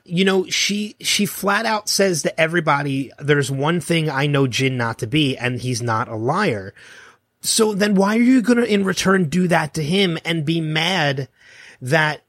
[0.04, 4.78] you know, she she flat out says to everybody, "There's one thing I know Jin
[4.78, 6.74] not to be, and he's not a liar."
[7.42, 11.30] So then, why are you gonna, in return, do that to him and be mad
[11.82, 12.22] that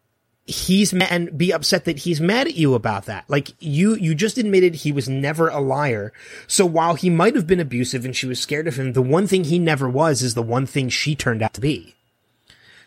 [0.50, 3.24] he's ma- and be upset that he's mad at you about that.
[3.28, 6.12] Like you, you just admitted he was never a liar.
[6.46, 9.26] So while he might have been abusive and she was scared of him, the one
[9.26, 11.94] thing he never was is the one thing she turned out to be.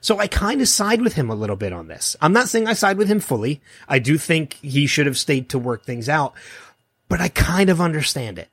[0.04, 2.18] So I kind of side with him a little bit on this.
[2.20, 3.62] I'm not saying I side with him fully.
[3.88, 6.34] I do think he should have stayed to work things out,
[7.08, 8.50] but I kind of understand it.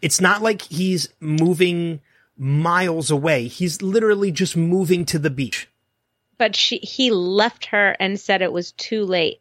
[0.00, 1.98] It's not like he's moving
[2.38, 3.48] miles away.
[3.48, 5.68] He's literally just moving to the beach.
[6.38, 9.40] But she he left her and said it was too late.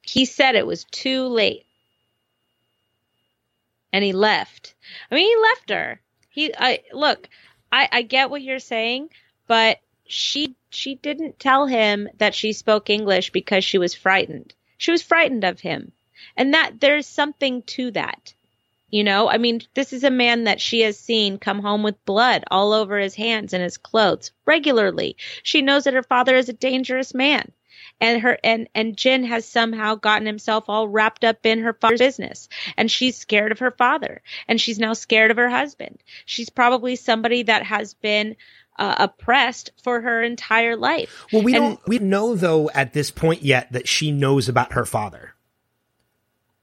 [0.00, 1.66] He said it was too late.
[3.92, 4.74] And he left.
[5.10, 6.00] I mean, he left her.
[6.30, 7.28] He I look,
[7.70, 9.10] I I get what you're saying,
[9.46, 9.78] but
[10.10, 14.54] she she didn't tell him that she spoke English because she was frightened.
[14.76, 15.92] She was frightened of him.
[16.36, 18.34] And that there's something to that.
[18.90, 22.04] You know, I mean, this is a man that she has seen come home with
[22.04, 25.16] blood all over his hands and his clothes regularly.
[25.44, 27.52] She knows that her father is a dangerous man.
[28.00, 32.00] And her and and Jin has somehow gotten himself all wrapped up in her father's
[32.00, 36.02] business, and she's scared of her father, and she's now scared of her husband.
[36.24, 38.36] She's probably somebody that has been
[38.80, 41.26] uh, oppressed for her entire life.
[41.32, 44.72] Well, we And- don't we know though at this point yet that she knows about
[44.72, 45.34] her father.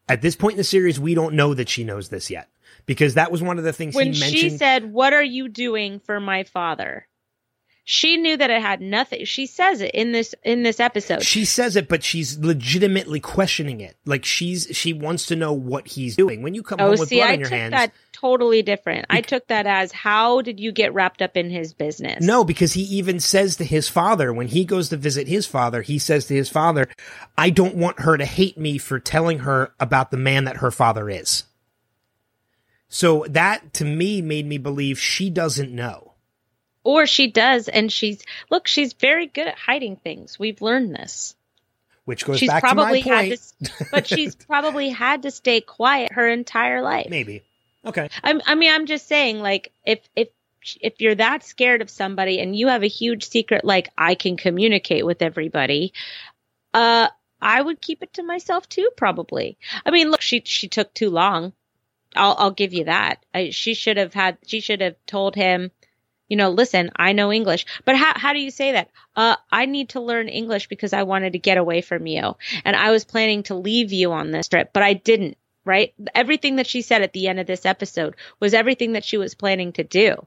[0.09, 2.49] At this point in the series, we don't know that she knows this yet
[2.85, 5.99] because that was one of the things when he she said, "What are you doing
[5.99, 7.07] for my father?"
[7.89, 9.23] She knew that it had nothing.
[9.23, 11.23] She says it in this in this episode.
[11.23, 13.95] she says it, but she's legitimately questioning it.
[14.05, 16.41] Like she's she wants to know what he's doing.
[16.41, 19.05] When you come oh, home with see, blood I on your hands, that totally different.
[19.09, 22.23] I took that as how did you get wrapped up in his business?
[22.23, 25.81] No, because he even says to his father, when he goes to visit his father,
[25.81, 26.87] he says to his father,
[27.37, 30.71] I don't want her to hate me for telling her about the man that her
[30.71, 31.43] father is.
[32.89, 36.13] So that to me made me believe she doesn't know.
[36.83, 38.65] or she does, and she's look.
[38.67, 40.39] She's very good at hiding things.
[40.39, 41.35] We've learned this.
[42.05, 43.39] Which goes she's back probably to my had point.
[43.63, 47.07] to, but she's probably had to stay quiet her entire life.
[47.09, 47.43] Maybe.
[47.87, 48.09] Okay.
[48.23, 50.29] I'm, I mean, I'm just saying, like, if if
[50.81, 54.37] if you're that scared of somebody and you have a huge secret, like I can
[54.37, 55.93] communicate with everybody,
[56.73, 57.07] uh,
[57.41, 59.57] I would keep it to myself too, probably.
[59.85, 61.53] I mean, look, she she took too long.
[62.15, 63.25] I'll I'll give you that.
[63.33, 64.37] I, she should have had.
[64.45, 65.71] She should have told him.
[66.29, 68.89] You know, listen, I know English, but how how do you say that?
[69.15, 72.35] Uh, I need to learn English because I wanted to get away from you,
[72.65, 75.37] and I was planning to leave you on this trip, but I didn't.
[75.67, 75.93] Right?
[76.15, 79.35] Everything that she said at the end of this episode was everything that she was
[79.35, 80.25] planning to do.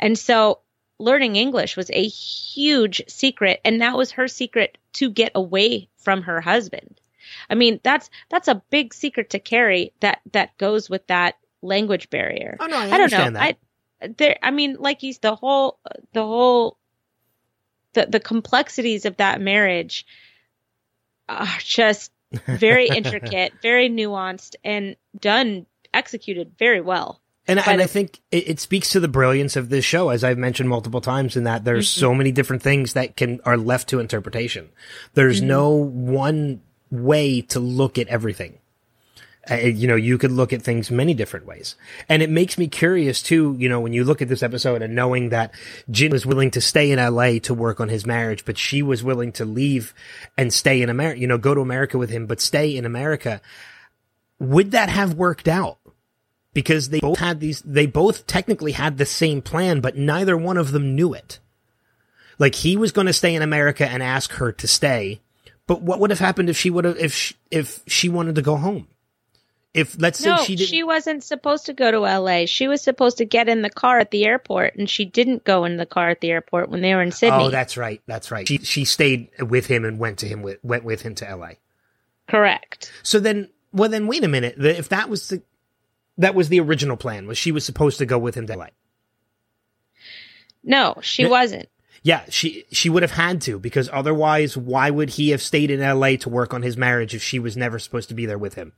[0.00, 0.60] And so
[0.98, 6.22] learning English was a huge secret and that was her secret to get away from
[6.22, 7.00] her husband.
[7.48, 12.10] I mean, that's that's a big secret to carry that that goes with that language
[12.10, 12.56] barrier.
[12.58, 13.18] Oh no, I, I don't know.
[13.18, 13.56] understand that.
[14.02, 15.78] I there I mean, like he's the whole
[16.12, 16.78] the whole
[17.92, 20.04] the the complexities of that marriage
[21.28, 22.12] are just
[22.46, 27.20] very intricate, very nuanced and done executed very well.
[27.46, 30.38] And, and I think it, it speaks to the brilliance of this show, as I've
[30.38, 32.00] mentioned multiple times, in that there's Mm-hmm.
[32.00, 34.70] so many different things that can are left to interpretation.
[35.12, 35.48] There's Mm-hmm.
[35.48, 38.58] no one way to look at everything.
[39.50, 41.76] You know, you could look at things many different ways,
[42.08, 43.56] and it makes me curious too.
[43.58, 45.52] You know, when you look at this episode and knowing that
[45.90, 47.38] Jin was willing to stay in L.A.
[47.40, 49.92] to work on his marriage, but she was willing to leave
[50.38, 51.20] and stay in America.
[51.20, 53.40] You know, go to America with him, but stay in America.
[54.38, 55.78] Would that have worked out?
[56.54, 60.56] because they both had these they both technically had the same plan but neither one
[60.56, 61.40] of them knew it
[62.38, 65.20] like he was going to stay in america and ask her to stay
[65.66, 68.42] but what would have happened if she would have if she, if she wanted to
[68.42, 68.86] go home
[69.74, 72.46] if let's say No, she didn't she wasn't supposed to go to LA.
[72.46, 75.64] She was supposed to get in the car at the airport, and she didn't go
[75.64, 77.44] in the car at the airport when they were in oh, Sydney.
[77.44, 80.58] oh that's right that's right she she stayed with him and went to him with
[80.62, 81.50] went with him to la
[82.28, 82.92] correct.
[83.02, 85.42] so then well then wait a minute if that was the
[86.16, 88.68] that was the original plan was she was supposed to go with him to la
[90.62, 91.28] No, she Yeah.
[91.28, 91.68] wasn't.
[92.02, 95.80] Yeah, she she would have had to because otherwise, why would he have stayed in
[95.80, 96.16] L.A.
[96.18, 98.72] to work on his marriage if she was never supposed to be there with him?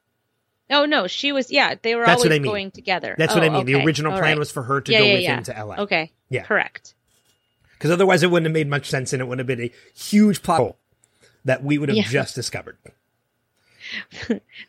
[0.71, 1.51] Oh no, she was.
[1.51, 2.51] Yeah, they were That's always what I mean.
[2.51, 3.15] going together.
[3.19, 3.67] That's what Oh, I mean.
[3.67, 4.39] The original plan right.
[4.39, 5.37] was for her to Yeah, go yeah, with yeah.
[5.39, 5.77] him to L.A.
[5.83, 6.13] Okay.
[6.29, 6.43] Yeah.
[6.45, 6.95] Correct.
[7.79, 10.43] because otherwise it wouldn't have made much sense, and it would have been a huge
[10.43, 10.79] plot hole
[11.45, 12.79] that we would have just discovered.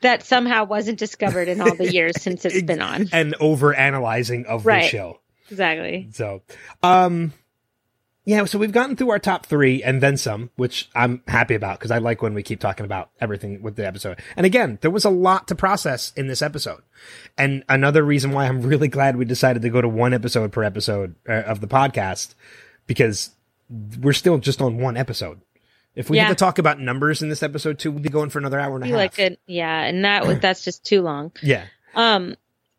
[0.01, 3.07] That somehow wasn't discovered in all the years since it's been on.
[3.11, 5.19] and over analyzing of the show.
[5.49, 6.09] Exactly.
[6.13, 6.43] So,
[6.83, 7.33] um,
[8.27, 11.79] yeah, so we've gotten through our top three and then some, which I'm happy about
[11.79, 14.19] because I like when we keep talking about everything with the episode.
[14.35, 16.81] And again, there was a lot to process in this episode.
[17.37, 20.61] And another reason why I'm really glad we decided to go to one episode per
[20.63, 22.35] episode uh, of the podcast
[22.85, 23.29] because
[24.01, 25.39] we're still just on one episode.
[25.95, 26.23] If we Yeah.
[26.25, 28.75] had to talk about numbers in this episode too, we'd be going for another hour
[28.75, 28.95] and a half.
[28.97, 31.31] like a, yeah, and that was that's just too long.
[31.41, 31.63] yeah,
[31.95, 32.35] Um,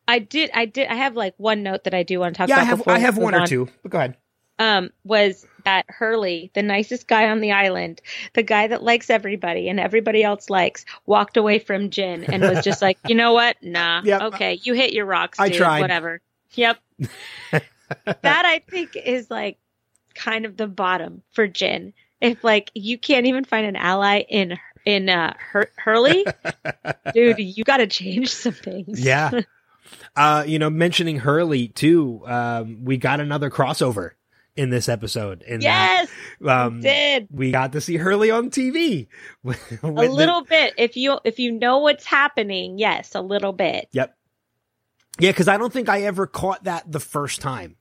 [0.07, 2.49] I did, I did, I have like one note that I do want to talk
[2.51, 2.57] yeah.
[2.57, 2.67] I about.
[2.69, 4.17] have before I have move one or two, but go ahead.
[4.59, 8.01] Um, was that Hurley, the nicest guy on the island,
[8.35, 12.65] the guy that likes everybody and everybody else likes, walked away from Jin and was
[12.65, 13.57] just like, you know what?
[13.69, 14.01] Nah.
[14.03, 14.23] Yep.
[14.23, 14.61] Okay.
[14.63, 15.39] You hit your rocks.
[15.39, 15.59] I dude.
[15.59, 15.81] tried.
[15.81, 16.23] Whatever.
[16.55, 16.79] Yep.
[17.51, 17.67] that
[18.25, 19.59] I think is like
[20.15, 21.93] kind of the bottom for Jin.
[22.21, 26.25] If like you can't even find an ally in in uh Hur- Hurley,
[27.15, 29.01] dude, you got to change some things.
[29.05, 29.41] Yeah.
[30.17, 34.13] uh, you know, mentioning Hurley too, um, we got another crossover
[34.59, 35.43] in this episode.
[35.43, 37.29] In Yes, that, um, did.
[37.31, 39.07] we got to see Hurley on TV.
[39.47, 40.75] A the- little bit.
[40.77, 43.89] If you if you know what's happening, yes, a little bit.
[43.93, 44.15] Yep.
[45.21, 47.77] Yeah, because I don't think I ever caught that the first time.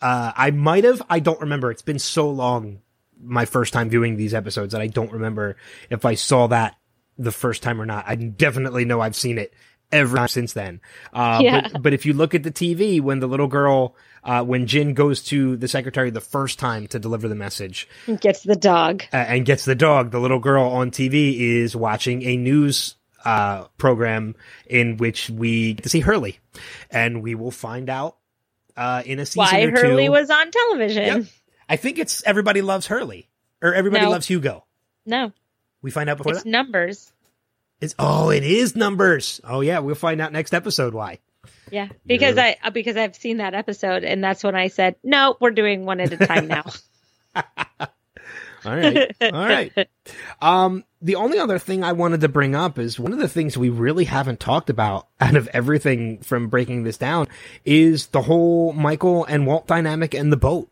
[0.00, 1.02] Uh, I might have.
[1.08, 1.70] I don't remember.
[1.70, 2.80] It's been so long,
[3.22, 5.56] my first time viewing these episodes, that I don't remember
[5.90, 6.76] if I saw that
[7.18, 8.04] the first time or not.
[8.08, 9.54] I definitely know I've seen it
[9.92, 10.80] every time since then.
[11.12, 11.68] Uh, Yeah.
[11.72, 14.94] but, but if you look at the TV, when the little girl, uh, when Jin
[14.94, 19.02] goes to the secretary the first time to deliver the message, And Gets the dog.
[19.12, 20.10] uh, and gets the dog.
[20.10, 24.34] The little girl on TV is watching a news uh, program
[24.66, 26.38] in which we get to see Hurley,
[26.90, 28.16] and we will find out
[28.76, 31.04] uh, in a season Why Hurley was on television?
[31.04, 31.24] Yep.
[31.68, 33.28] I think it's everybody loves Hurley
[33.62, 34.10] or everybody No.
[34.10, 34.64] loves Hugo.
[35.06, 35.32] No,
[35.82, 36.48] We find out before it's that.
[36.48, 37.12] numbers.
[37.80, 39.40] It's oh, it is numbers.
[39.44, 41.18] Oh yeah, we'll find out next episode why.
[41.70, 45.36] Yeah, because I uh, because I've seen that episode, and that's when I said, no,
[45.40, 46.64] we're doing one at a time now.
[48.64, 49.16] All right.
[49.20, 49.88] All right.
[50.40, 53.58] Um, the only other thing I wanted to bring up is one of the things
[53.58, 57.26] we really haven't talked about out of everything from breaking this down
[57.64, 60.68] is the whole Michael and Walt dynamic and the boat.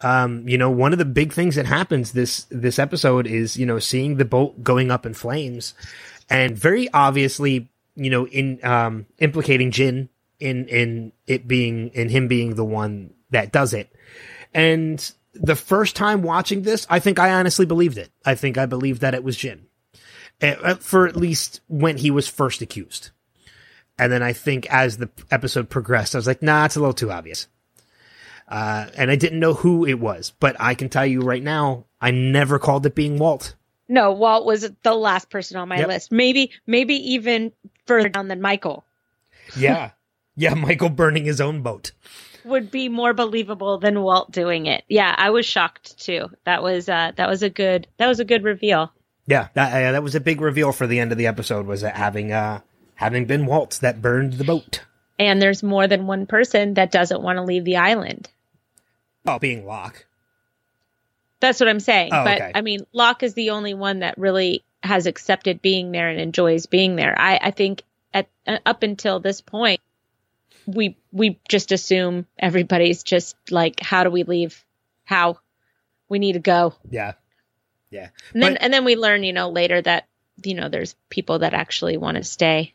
[0.00, 3.66] Um, you know, one of the big things that happens this, this episode is, you
[3.66, 5.74] know, seeing the boat going up in flames
[6.28, 12.28] and very obviously, you know, in, um, implicating Jin in, in it being, in him
[12.28, 13.92] being the one that does it.
[14.54, 18.10] And the first time watching this, I think I honestly believed it.
[18.24, 19.66] I think I believed that it was Jin.
[20.40, 23.10] Uh, For at least when he was first accused.
[23.98, 26.94] And then I think as the episode progressed, I was like, nah, it's a little
[26.94, 27.46] too obvious.
[28.48, 31.86] Uh, and I didn't know who it was, but I can tell you right now,
[32.00, 33.54] I never called it being Walt.
[33.88, 35.88] No, Walt was the last person on my Yep.
[35.88, 36.12] list.
[36.12, 37.52] Maybe maybe even
[37.86, 38.84] further down than Michael
[39.56, 39.90] Yeah.
[40.36, 41.92] yeah, Michael burning his own boat.
[42.44, 44.82] would be more believable than Walt doing it.
[44.88, 46.28] Yeah, I was shocked too.
[46.44, 48.92] That was uh that was a good that was a good reveal.
[49.26, 51.82] Yeah, that, uh, that was a big reveal for the end of the episode was
[51.82, 52.58] that having, uh,
[52.96, 54.80] having been Walt that burned the boat.
[55.16, 58.28] And there's more than one person that doesn't want to leave the island.
[59.24, 60.06] Oh, being Locke.
[61.42, 62.10] That's what I'm saying.
[62.12, 62.52] Oh, but okay.
[62.54, 66.66] I mean, Locke is the only one that really has accepted being there and enjoys
[66.66, 67.14] being there.
[67.18, 67.82] I, I think
[68.14, 69.80] at uh, up until this point,
[70.66, 74.64] we we just assume everybody's just like, how do we leave?
[75.04, 75.38] How
[76.08, 77.14] we need to go, Yeah.
[77.90, 78.08] Yeah.
[78.32, 80.06] and then and then we learn, you know, later that
[80.44, 82.72] you know there's people that actually want to stay.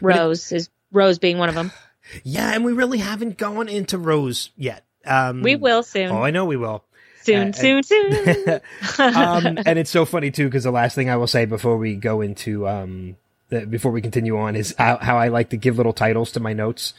[0.00, 1.72] Rose is Rose being one of them.
[2.22, 4.84] Yeah, and we really haven't gone into Rose yet.
[5.06, 6.84] Um, We will soon, Oh, I know we will.
[7.24, 8.60] Soon, uh, soon, soon.
[8.98, 11.96] um, and it's so funny too because the last thing I will say before we
[11.96, 13.16] go into um,
[13.48, 16.40] the, before we continue on is how, how I like to give little titles to
[16.40, 16.94] my notes.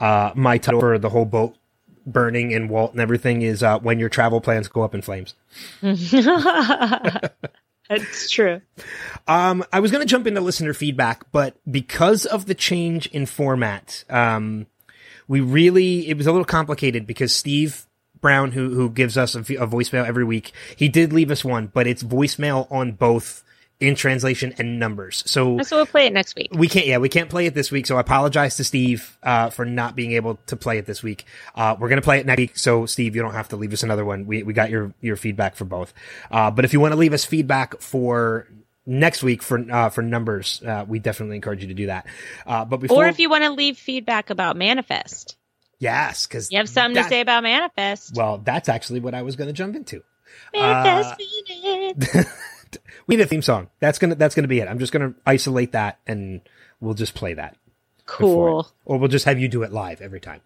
[0.00, 1.56] Uh, my title for the whole boat
[2.06, 5.34] burning and Walt and everything is uh, when your travel plans go up in flames.
[7.90, 8.60] It's true.
[9.26, 13.26] Um, I was going to jump into listener feedback, but because of the change in
[13.26, 14.68] format, um,
[15.26, 17.86] we really, it was a little complicated because Steve
[18.20, 21.68] Brown, who, who gives us a, a voicemail every week, he did leave us one,
[21.68, 23.42] but it's voicemail on both
[23.80, 25.22] in translation and numbers.
[25.26, 26.50] So So we'll play it next week.
[26.52, 27.86] we can't, yeah, we can't play it this week.
[27.86, 31.24] So I apologize to Steve, uh, for not being able to play it this week.
[31.54, 32.58] Uh, we're going to play it next week.
[32.58, 34.26] So Steve, you don't have to leave us another one.
[34.26, 35.94] We, we got your, your feedback for both.
[36.30, 38.46] Uh, but if you want to leave us feedback for
[38.84, 42.06] next week for, uh, for numbers, uh, we definitely encourage you to do that.
[42.46, 45.36] Uh, but before, Or if you want to leave feedback about Manifest,
[45.80, 48.14] yes, cause you have something to say about Manifest.
[48.14, 50.04] Well, that's actually what I was going to jump into.
[50.54, 51.20] Manifest
[51.64, 52.24] uh.
[53.08, 53.68] We need a theme song.
[53.80, 54.68] That's gonna, that's gonna be it.
[54.68, 56.40] I'm just gonna isolate that and
[56.80, 57.56] we'll just play that.
[58.06, 58.70] Cool.
[58.84, 60.40] Or we'll just have you do it live every time.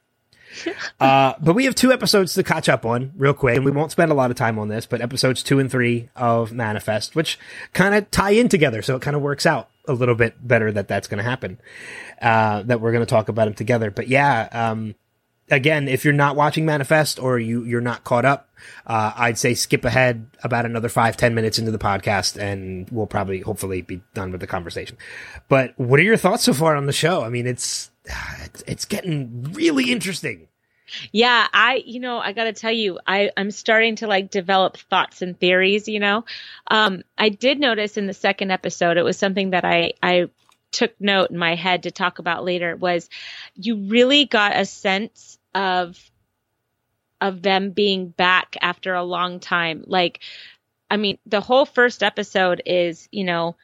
[1.01, 3.91] uh, but we have two episodes to catch up on real quick, and we won't
[3.91, 7.39] spend a lot of time on this, but episodes two and three of Manifest, which
[7.73, 8.83] kind of tie in together.
[8.83, 11.59] So it kind of works out a little bit better that that's going to happen.
[12.21, 13.91] Uh, that we're going to talk about them together.
[13.91, 14.95] But yeah, um,
[15.51, 18.49] again, if you're not watching Manifest or you you're not caught up,
[18.87, 23.07] uh, I'd say skip ahead about another five ten minutes into the podcast, and we'll
[23.07, 24.97] probably hopefully be done with the conversation.
[25.49, 27.23] But what are your thoughts so far on the show?
[27.23, 27.91] I mean, it's
[28.43, 30.49] it's, it's getting really interesting.
[31.13, 34.77] Yeah, I, you know, I got to tell you, I, I'm starting to like develop
[34.77, 36.25] thoughts and theories, you know.
[36.71, 40.29] Um, I did notice in the second episode, it was something that I, I
[40.75, 43.09] took note in my head to talk about later was
[43.55, 45.99] you really got a sense of,
[47.21, 49.85] of them being back after a long time.
[49.87, 50.21] Like,
[50.91, 53.57] I mean, the whole first episode is, you know,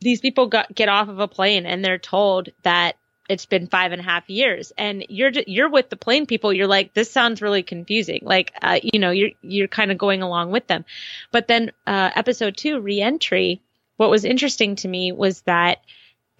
[0.00, 2.96] these people got, get off of a plane and they're told that
[3.28, 6.52] it's been five and a half years and you're you're with the plane people.
[6.52, 8.20] You're like this sounds really confusing.
[8.24, 10.84] Like uh, you know you're you're kind of going along with them.
[11.30, 13.62] But then uh, episode two reentry
[13.96, 15.78] what was interesting to me was that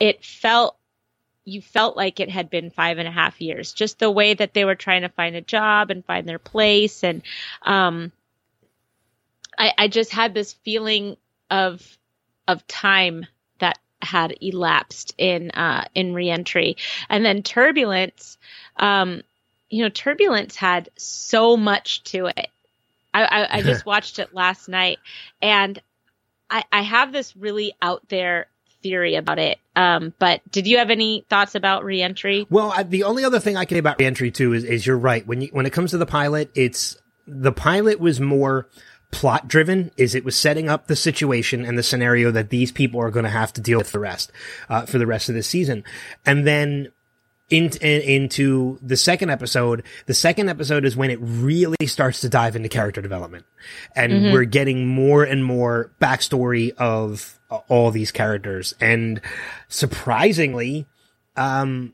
[0.02, 0.76] it felt
[1.44, 4.54] you felt like it had been five and a half years just the way that
[4.54, 7.22] they were trying to find a job and find their place and
[7.62, 8.12] um
[9.58, 11.16] i i just had this feeling
[11.50, 11.98] of
[12.48, 13.26] of time
[13.58, 16.76] that had elapsed in uh, in reentry,
[17.08, 18.38] and then turbulence.
[18.76, 19.22] Um,
[19.70, 22.48] you know, turbulence had so much to it.
[23.14, 24.98] I, I, I just watched it last night,
[25.40, 25.80] and
[26.50, 28.48] I, I have this really out there
[28.82, 29.58] theory about it.
[29.74, 32.46] Um, but did you have any thoughts about reentry?
[32.50, 34.98] Well, I, the only other thing I can say about reentry too is, is you're
[34.98, 35.26] right.
[35.26, 38.68] When you, when it comes to the pilot, it's the pilot was more
[39.12, 42.98] plot driven is it was setting up the situation and the scenario that these people
[42.98, 44.32] are going to have to deal with the rest
[44.70, 45.84] uh, for the rest of the season
[46.24, 46.90] and then
[47.52, 52.28] in, in, into the second episode the second episode is when it really starts to
[52.28, 53.44] dive into character development
[53.94, 54.32] and mm-hmm.
[54.32, 59.20] we're getting more and more backstory of uh, all these characters and
[59.68, 60.86] surprisingly
[61.36, 61.92] um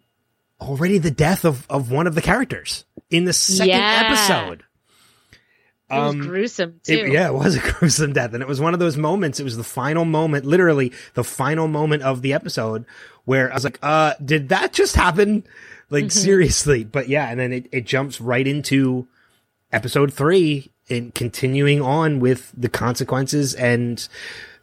[0.60, 4.02] already the death of of one of the characters in the second yeah.
[4.06, 4.62] episode
[5.90, 6.92] it was um, gruesome too.
[6.92, 9.40] It, yeah, it was a gruesome death, and it was one of those moments.
[9.40, 12.84] It was the final moment, literally the final moment of the episode,
[13.28, 15.44] where I was like, "Uh, did that just happen?"
[15.90, 16.18] Like mm-hmm.
[16.18, 16.84] seriously.
[16.84, 19.06] But yeah, and then it, it jumps right into
[19.70, 24.08] episode three and continuing on with the consequences and,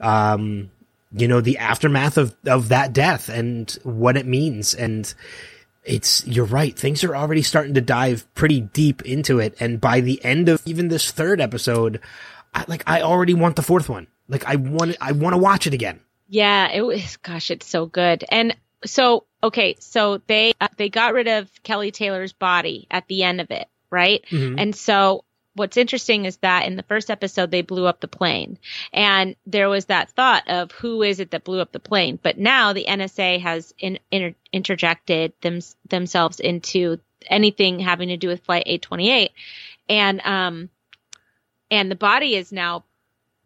[0.02, 0.72] um,
[1.12, 5.14] you know, the aftermath of of that death and what it means and
[5.84, 10.02] it's you're right things are already starting to dive pretty deep into it and by
[10.02, 12.02] the end of even this third episode
[12.56, 15.68] I, like i already want the fourth one like i want i want to watch
[15.68, 18.24] it again yeah it was gosh it's so good.
[18.30, 18.56] And
[18.86, 23.42] so okay so they uh, they got rid of kelly taylor's body at the end
[23.42, 24.24] of it right?
[24.30, 24.60] Mm-hmm.
[24.60, 25.24] and so
[25.56, 28.60] what's interesting is that in the first episode they blew up the plane.
[28.94, 32.20] And there was that thought of who is it that blew up the plane?
[32.22, 38.28] But now the nsa has in, inter, interjected them, themselves into anything having to do
[38.28, 39.32] with flight 828
[39.90, 40.70] and um
[41.72, 42.84] and the body is now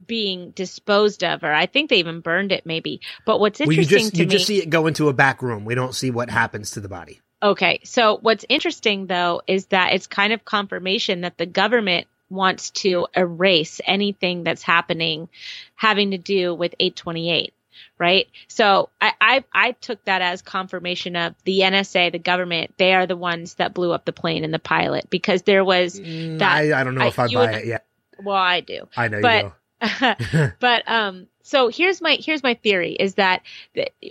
[0.06, 3.02] being disposed of or i think they even burned it maybe.
[3.26, 5.14] But what's interesting well, you just, to you me, just see it go into a
[5.14, 5.66] back room.
[5.66, 7.20] We don't see what happens to the body.
[7.42, 7.82] Okay.
[7.84, 13.08] So what's interesting though is that it's kind of confirmation that the government wants to
[13.16, 15.28] erase anything that's happening
[15.76, 17.54] having to do with 828
[17.98, 18.28] right?
[18.50, 23.08] So I, I, I took that as confirmation of the nsa the government they are
[23.08, 26.58] the ones that blew up the plane and the pilot because there was mm, that
[26.58, 27.86] i, I don't know I, if i buy it yet.
[28.22, 28.88] Well i do.
[28.96, 29.54] I know but
[30.60, 33.44] but um so here's my here's my theory is that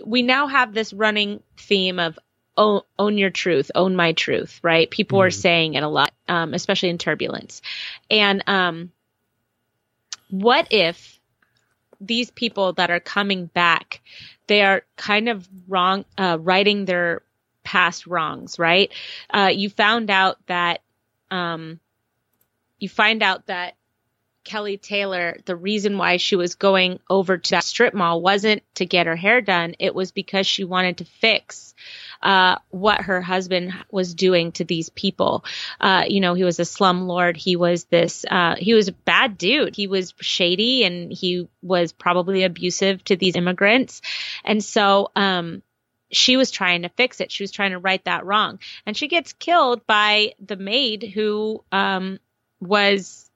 [0.05, 2.17] we now have this running theme of
[2.59, 4.91] own, own your truth, own my truth, right?
[4.91, 5.27] People mm.
[5.27, 7.61] are saying it a lot, um, especially in turbulence.
[8.11, 8.91] And um,
[10.29, 11.19] what if
[12.01, 14.01] these people that are coming back,
[14.47, 17.21] they are kind of wrong, uh, righting their
[17.63, 18.91] past wrongs, right?
[19.29, 20.81] Uh, you found out that,
[21.31, 21.79] um,
[22.79, 23.75] you find out that
[24.43, 28.85] Kelly Taylor, the reason why she was going over to that strip mall wasn't to
[28.85, 29.75] get her hair done.
[29.79, 31.75] It was because she wanted to fix
[32.21, 35.45] uh, what her husband was doing to these people.
[35.79, 37.37] Uh, you know, he was a slumlord.
[37.37, 39.75] He was this, uh, he was a bad dude.
[39.75, 44.01] He was shady and he was probably abusive to these immigrants.
[44.43, 45.61] And so, um,
[46.11, 47.31] she was trying to fix it.
[47.31, 48.57] She was trying to right that wrong.
[48.85, 52.19] And she gets killed by the maid who, um,
[52.59, 53.28] was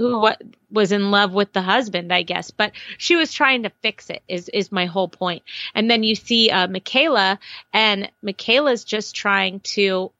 [0.00, 0.30] who
[0.70, 4.22] was in love with the husband, I guess, but she was trying to fix it
[4.28, 5.42] is, is my whole point.
[5.74, 7.38] And then you see, uh, Michaela
[7.70, 10.10] and Michaela's just trying to,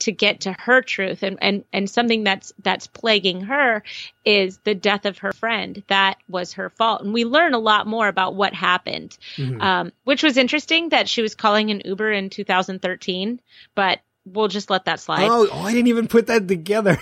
[0.00, 3.84] to get to her truth and, and, and something that's, that's plaguing her
[4.24, 5.84] is the death of her friend.
[5.86, 7.02] That was her fault.
[7.02, 9.62] And we learn a lot more about what happened, mm-hmm.
[9.62, 13.40] um, which was interesting that she was calling an Uber in 2013,
[13.76, 15.28] but we'll just let that slide.
[15.28, 16.98] Oh, oh, I didn't even put that together.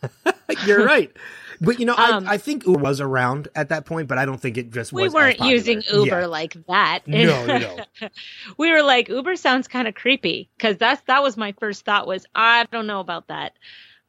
[0.66, 1.14] You're right.
[1.60, 4.24] But you know, Um, I, I think Uber was around at that point, but I
[4.24, 6.26] don't think it just we weren't using Uber Yeah.
[6.26, 7.06] like that.
[7.06, 8.08] No, no, no.
[8.56, 12.06] we were like, Uber sounds kind of creepy because that's that was my first thought
[12.06, 13.52] was I don't know about that.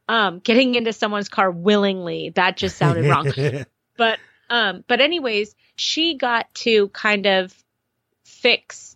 [0.07, 3.31] Um, getting into someone's car willingly that just sounded wrong.
[3.97, 7.53] But um, but anyways, she got to kind of
[8.25, 8.95] fix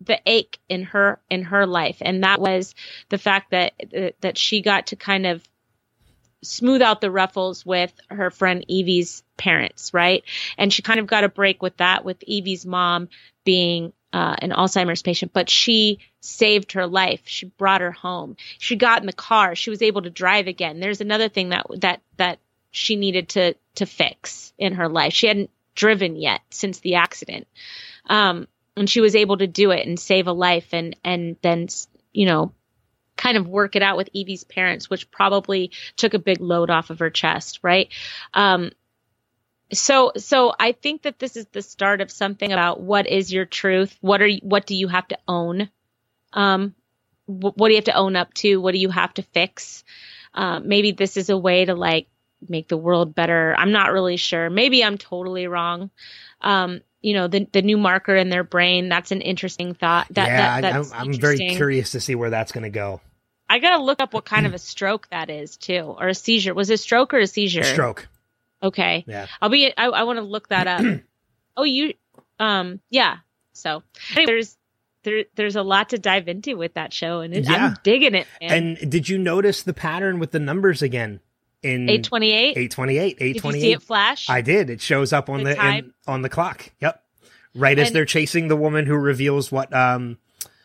[0.00, 2.74] the ache in her in her life, and that was
[3.08, 3.72] the fact that
[4.20, 5.42] that she got to kind of
[6.42, 10.24] smooth out the ruffles with her friend Evie's parents, right?
[10.58, 13.08] And she kind of got a break with that, with Evie's mom
[13.44, 17.22] being uh, an Alzheimer's patient, but she saved her life.
[17.24, 18.36] She brought her home.
[18.58, 19.54] She got in the car.
[19.54, 20.80] She was able to drive again.
[20.80, 22.38] There's another thing that that that
[22.70, 25.14] she needed to to fix in her life.
[25.14, 27.46] She hadn't driven yet since the accident,
[28.06, 31.68] um, and she was able to do it and save a life, and and then
[32.12, 32.52] you know
[33.16, 36.90] kind of work it out with Evie's parents, which probably took a big load off
[36.90, 37.88] of her chest, right?
[38.34, 38.72] Um,
[39.72, 43.46] so, so I think that this is the start of something about what is your
[43.46, 43.96] truth?
[44.00, 45.70] What are you, what do you have to own?
[46.32, 46.74] Um,
[47.26, 48.60] wh- what do you have to own up to?
[48.60, 49.84] What do you have to fix?
[50.34, 52.08] Uh, maybe this is a way to like
[52.48, 53.54] make the world better.
[53.56, 54.50] I'm not really sure.
[54.50, 55.90] Maybe I'm totally wrong.
[56.40, 58.88] Um, you know, the the new marker in their brain.
[58.88, 60.06] That's an interesting thought.
[60.10, 63.00] That, yeah, that, I'm, I'm very curious to see where that's going to go.
[63.48, 66.54] I gotta look up what kind of a stroke that is too, or a seizure.
[66.54, 67.64] Was it a stroke or a seizure?
[67.64, 68.08] Stroke.
[68.62, 69.04] Okay.
[69.06, 69.26] Yeah.
[69.40, 69.72] I'll be.
[69.76, 71.00] I, I want to look that up.
[71.56, 71.94] oh, you.
[72.38, 72.80] Um.
[72.88, 73.16] Yeah.
[73.52, 73.82] So
[74.12, 74.56] anyway, there's
[75.02, 77.66] there there's a lot to dive into with that show, and it, Yeah.
[77.66, 78.26] I'm digging it.
[78.40, 78.76] Man.
[78.78, 81.20] And did you notice the pattern with the numbers again?
[81.62, 82.56] In eight twenty eight.
[82.56, 83.60] 828, Did you 828.
[83.60, 84.28] see it flash?
[84.28, 84.68] I did.
[84.70, 86.70] It shows up on The the, in, on the clock.
[86.80, 87.02] Yep.
[87.54, 90.18] Right as they're chasing the woman who reveals what um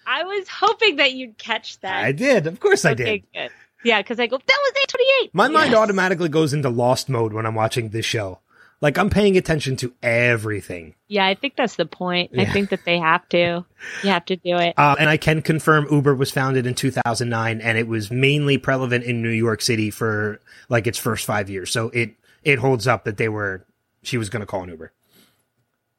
[0.08, 2.04] I was hoping that you'd catch that.
[2.04, 2.48] I did.
[2.48, 3.24] Of course I did.
[3.34, 3.50] good.
[3.84, 5.30] Yeah, because I go that was eight twenty eight.
[5.34, 8.40] My mind automatically goes into lost mode when I'm watching this show.
[8.80, 10.94] Like I'm paying attention to everything.
[11.08, 12.32] Yeah, I think that's the point.
[12.38, 13.66] I think that they have to.
[14.04, 14.74] You have to do it.
[14.78, 19.04] Uh, and I can confirm Uber was founded in 2009 and it was mainly prevalent
[19.04, 21.72] in New York City for like its first 5 years.
[21.72, 23.66] So it it holds up that they were
[24.04, 24.92] she was going to call an Uber.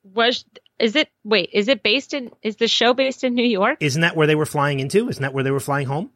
[0.02, 0.44] Was
[0.78, 1.08] is it?
[1.24, 2.30] Wait, is it based in?
[2.42, 3.78] Is the show based in New York?
[3.80, 5.08] Isn't that where they were flying into?
[5.08, 6.10] Isn't that where they were flying home?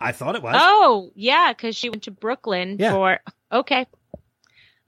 [0.00, 0.54] I thought it was.
[0.58, 2.92] Oh, yeah, because she went to Brooklyn Yeah.
[2.92, 3.20] for.
[3.50, 3.86] Okay,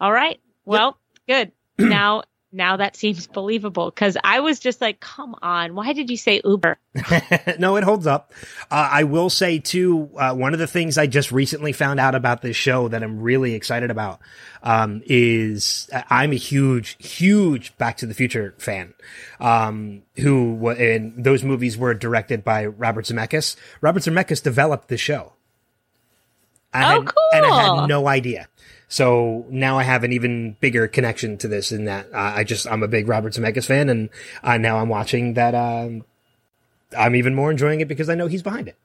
[0.01, 0.41] all right.
[0.65, 0.99] Well,
[1.29, 1.53] good.
[1.79, 6.17] now, now that seems believable because I was just like, "Come on, why did you
[6.17, 6.79] say Uber?"
[7.59, 8.33] no, it holds up.
[8.71, 12.15] Uh, I will say too, uh, one of the things I just recently found out
[12.15, 14.21] about this show that I'm really excited about,
[14.63, 18.95] um, is uh, I'm a huge, huge Back to the Future fan,
[19.39, 23.55] um, who, and those movies were directed by Robert Zemeckis.
[23.81, 25.35] Robert Zemeckis developed the show.
[26.73, 28.49] I Oh, had, And I had no idea.
[28.89, 32.67] So now I have an even bigger connection to this in that uh, I just,
[32.67, 34.09] I'm a big Robert Zemeckis fan and
[34.43, 36.05] uh, now I'm watching that, um,
[36.97, 38.77] I'm even more enjoying it because I know he's behind it.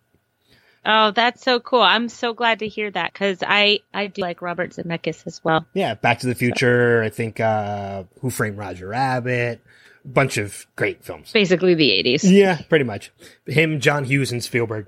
[0.87, 1.81] Oh, that's so cool!
[1.81, 5.65] I'm so glad to hear that because I I do like Robert Zemeckis as well.
[5.73, 7.01] Yeah, Back to the Future.
[7.01, 9.61] I think uh, Who Framed Roger Rabbit.
[10.05, 11.31] Bunch of great films.
[11.31, 12.19] Basically, the '80s.
[12.31, 13.11] Yeah, pretty much.
[13.47, 14.85] Him, John Hughes, and Spielberg.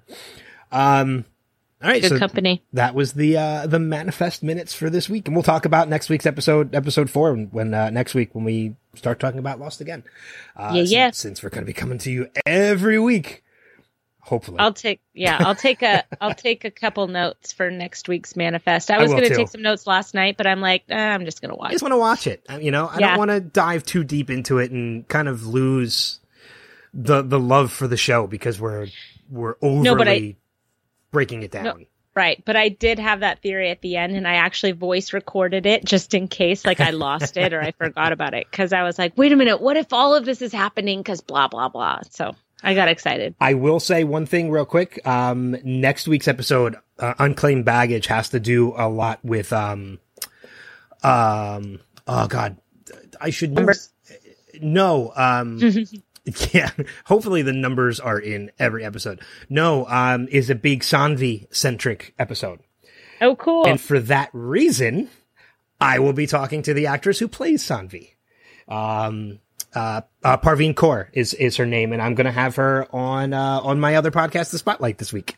[0.71, 1.25] Um,
[1.83, 2.63] all right, Good so company.
[2.73, 6.09] that was the uh, the manifest minutes for this week, and we'll talk about next
[6.09, 9.79] week's episode, episode four, when, when uh, next week when we start talking about Lost
[9.81, 10.03] again.
[10.55, 11.11] Uh, Yeah, since, yeah.
[11.11, 13.43] Since we're going to be coming to you every week,
[14.21, 14.57] hopefully.
[14.59, 18.89] I'll take yeah, I'll take a I'll take a couple notes for next week's manifest.
[18.89, 21.41] I was going to take some notes last night, but I'm like, eh, I'm just
[21.41, 21.69] going to watch.
[21.69, 22.43] I just want to watch it.
[22.59, 23.07] You know, I Yeah.
[23.09, 26.19] don't want to dive too deep into it and kind of lose
[26.93, 28.87] the the love for the show because we're
[29.29, 30.35] we're overly but I-
[31.11, 31.85] breaking it down.
[32.15, 35.67] Right, but I did have that theory at the end, and I actually voice recorded
[35.67, 38.81] it just in case, like I lost it or I forgot about it, because I
[38.81, 41.69] was like, "Wait a minute, what if all of this is happening?" Because blah blah
[41.69, 41.99] blah.
[42.09, 43.35] So I got excited.
[43.39, 44.99] I will say one thing real quick.
[45.07, 49.99] Um, next week's episode, uh, unclaimed baggage, has to do a lot with um,
[51.03, 51.81] um.
[52.07, 52.57] Oh God,
[53.21, 53.71] I should know.
[54.59, 55.13] No.
[55.15, 55.59] Um.
[56.53, 56.71] yeah.
[57.05, 59.21] Hopefully the numbers are in every episode.
[59.49, 59.85] No.
[59.87, 60.27] Um.
[60.29, 62.59] Is a big Saanvi centric episode.
[63.21, 63.65] Oh, cool.
[63.65, 65.09] And for that reason,
[65.79, 68.11] I will be talking to the actress who plays Saanvi.
[68.67, 69.39] Um,
[69.73, 73.33] uh, uh, Parveen Kaur is, is her name, and I'm going to have her on,
[73.33, 75.37] uh, on my other podcast, The Spotlight this week.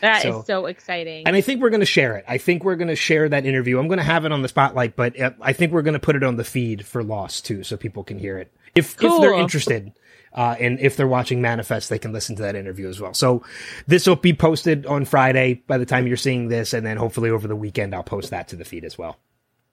[0.00, 1.26] That is so exciting.
[1.26, 2.24] And I think we're going to share it.
[2.26, 3.78] I think we're going to share that interview.
[3.78, 6.00] I'm going to have it on the spotlight, but uh, I think we're going to
[6.00, 8.50] put it on the feed for Lost too, so people can hear it.
[8.74, 9.92] If, if they're interested.
[10.32, 13.14] Uh, and if they're watching Manifest, they can listen to that interview as well.
[13.14, 13.42] So
[13.86, 16.72] this will be posted on Friday by the time you're seeing this.
[16.72, 19.18] And then hopefully over the weekend, I'll post that to the feed as well.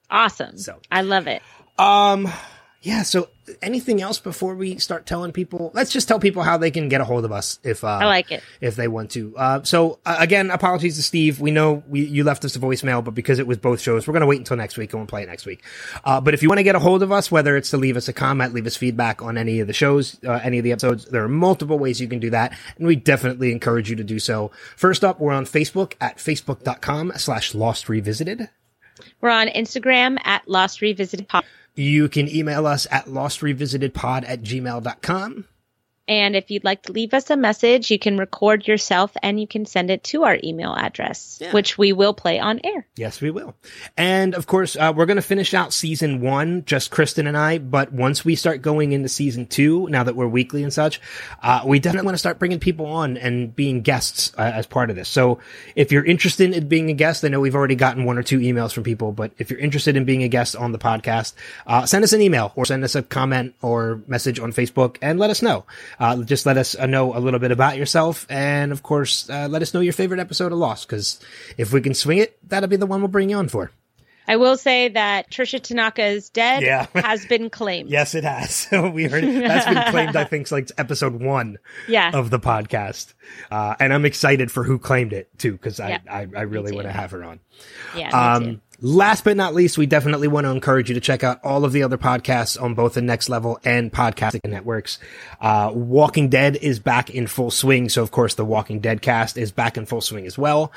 [0.10, 0.58] awesome.
[0.58, 1.42] So- I love it.
[1.78, 2.28] Um,
[2.82, 3.04] yeah.
[3.04, 3.30] So
[3.62, 5.72] anything else before we start telling people?
[5.74, 8.06] Let's just tell people how they can get a hold of us if uh, I
[8.06, 8.44] like it.
[8.62, 9.36] if they want to.
[9.36, 11.40] Uh, so uh, again, apologies to Steve.
[11.40, 14.14] We know we, you left us a voicemail, but because it was both shows, we're
[14.14, 15.64] going to wait until next week and we'll play it next week.
[16.04, 17.98] Uh, but if you want to get a hold of us, whether it's to leave
[17.98, 20.72] us a comment, leave us feedback on any of the shows, uh, any of the
[20.72, 22.58] episodes, there are multiple ways you can do that.
[22.78, 24.52] And we definitely encourage you to do so.
[24.76, 28.49] First up, we're on Facebook at facebook.com slash lost revisited.
[29.22, 31.45] We're on Instagram at Lost Revisited Pop.
[31.78, 35.45] You can email us at lostrevisited.pod at gmail.com.
[36.08, 39.48] And if you'd like to leave us a message, you can record yourself and you
[39.48, 42.88] can send it to our email address, which we will play on air.
[42.96, 43.56] Yes, we will.
[43.98, 47.58] And of course, uh, we're going to finish out season one, just Kristen and I.
[47.58, 51.02] But once we start going into season two, now that we're weekly and such,
[51.44, 54.90] uh, we definitely want to start bringing people on and being guests uh, as part
[54.90, 55.10] of this.
[55.10, 55.40] So
[55.76, 58.40] if you're interested in being a guest, I know we've already gotten one or two
[58.40, 61.34] emails from people, but if you're interested in being a guest on the podcast,
[61.66, 65.20] uh, send us an email or send us a comment or message on Facebook and
[65.20, 65.66] let us know.
[65.99, 68.26] Uh, just let us uh, know a little bit about yourself.
[68.30, 71.19] And of course, uh, let us know your favorite episode of Lost, because
[71.57, 73.72] if we can swing it, that'll be the one we'll bring you on for.
[74.30, 76.88] I will say that Tricia Tanaka is dead Yeah.
[76.95, 77.90] has been claimed.
[77.90, 78.53] Yes, it has.
[78.53, 79.24] So we heard.
[79.24, 82.11] That's been claimed, I think, like episode one Yeah.
[82.14, 83.14] of the podcast.
[83.49, 86.74] Uh, and I'm excited for who claimed it too, because I, Yeah, I, I really
[86.74, 87.40] want to have her on.
[87.95, 88.10] Yeah.
[88.36, 88.61] Um.
[88.80, 91.72] Last but not least, we definitely want to encourage you to check out all of
[91.72, 94.99] the other podcasts on both the Next Level and Podcasting Networks.
[95.41, 97.90] Uh, Walking Dead is back in full swing.
[97.90, 100.72] So, of course, the Walking Dead cast is back in full swing as well.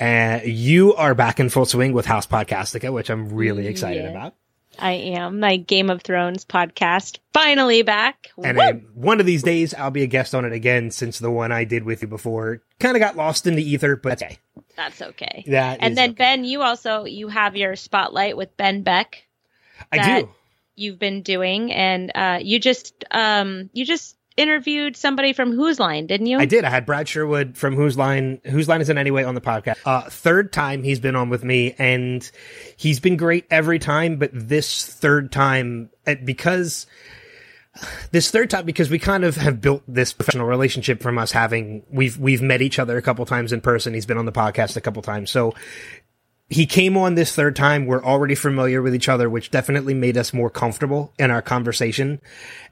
[0.00, 4.10] Uh, you are back in full swing with House Podcastica, which I'm really excited Yeah.
[4.10, 4.34] about.
[4.78, 5.40] I am.
[5.40, 8.30] My Game of Thrones podcast finally back.
[8.42, 11.30] And then one of these days, I'll be a guest on it again since the
[11.30, 14.38] one I did with you before kind of got lost in the ether, but okay.
[14.76, 15.44] That's okay.
[15.46, 16.16] That and then okay.
[16.16, 19.26] Ben, you also you have your spotlight with Ben Beck
[19.90, 20.28] I do.
[20.76, 26.06] you've been doing, and uh, you just um you just interviewed somebody from Whose Line,
[26.06, 26.38] didn't you?
[26.38, 26.64] I did.
[26.64, 29.76] I had Brad Sherwood from Whose Line, Whose Line Is It Anyway on the podcast.
[29.84, 32.28] Uh, third time he's been on with me and
[32.76, 36.86] he's been great every time, but this third time, uh, because
[38.10, 41.82] this third time, because we kind of have built this professional relationship from us having,
[41.90, 43.94] we've, we've met each other a couple times in person.
[43.94, 45.30] He's been on the podcast a couple times.
[45.30, 45.54] So
[46.52, 47.86] he came on this third time.
[47.86, 52.20] We're already familiar with each other, which definitely made us more comfortable in our conversation.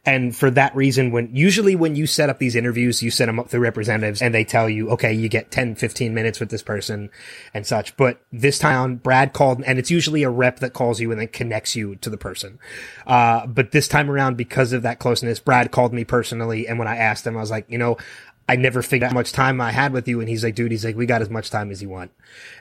[0.04, 3.38] And for that reason, when usually when you set up these interviews, you set them
[3.38, 6.62] up through representatives and they tell you, okay, you get 10, 15 minutes with this
[6.62, 7.10] person
[7.54, 7.96] and such.
[7.96, 11.28] But this time Brad called and it's usually a rep that calls you and then
[11.28, 12.58] connects you to the person.
[13.06, 16.68] Uh, but this time around, because of that closeness, Brad called me personally.
[16.68, 17.96] And when I asked him, I was like, you know,
[18.50, 20.18] I never figured out how much time I had with you.
[20.18, 22.10] And he's like, dude, he's like, we got as much time as you want.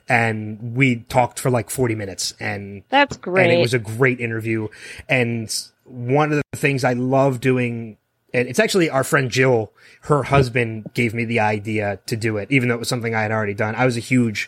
[0.07, 3.45] And we talked for like 40 minutes and That's great.
[3.45, 4.67] and it was a great interview.
[5.09, 5.51] And
[5.85, 7.97] one of the things I love doing,
[8.35, 9.71] and it's actually our friend Jill,
[10.01, 13.23] her husband gave me the idea to do it, even though it was something I
[13.23, 13.73] had already done.
[13.73, 14.47] I was a huge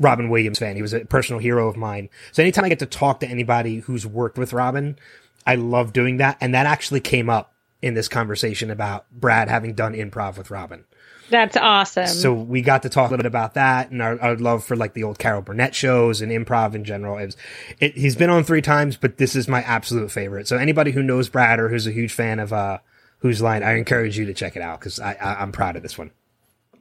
[0.00, 0.74] Robin Williams fan.
[0.74, 2.08] He was a personal hero of mine.
[2.32, 4.98] So anytime I get to talk to anybody who's worked with Robin,
[5.46, 6.38] I love doing that.
[6.40, 7.52] And that actually came up
[7.82, 10.84] in this conversation about Brad having done improv with Robin.
[11.28, 12.06] That's awesome.
[12.06, 14.76] So we got to talk a little bit about that and our, our love for
[14.76, 17.18] like the old Carol Burnett shows and improv in general.
[17.18, 17.36] It was,
[17.80, 20.46] it, he's been on three times, but this is my absolute favorite.
[20.46, 22.78] So anybody who knows Brad or who's a huge fan of, uh,
[23.18, 25.82] Whose Line, I encourage you to check it out because I, I, I'm proud of
[25.82, 26.10] this one.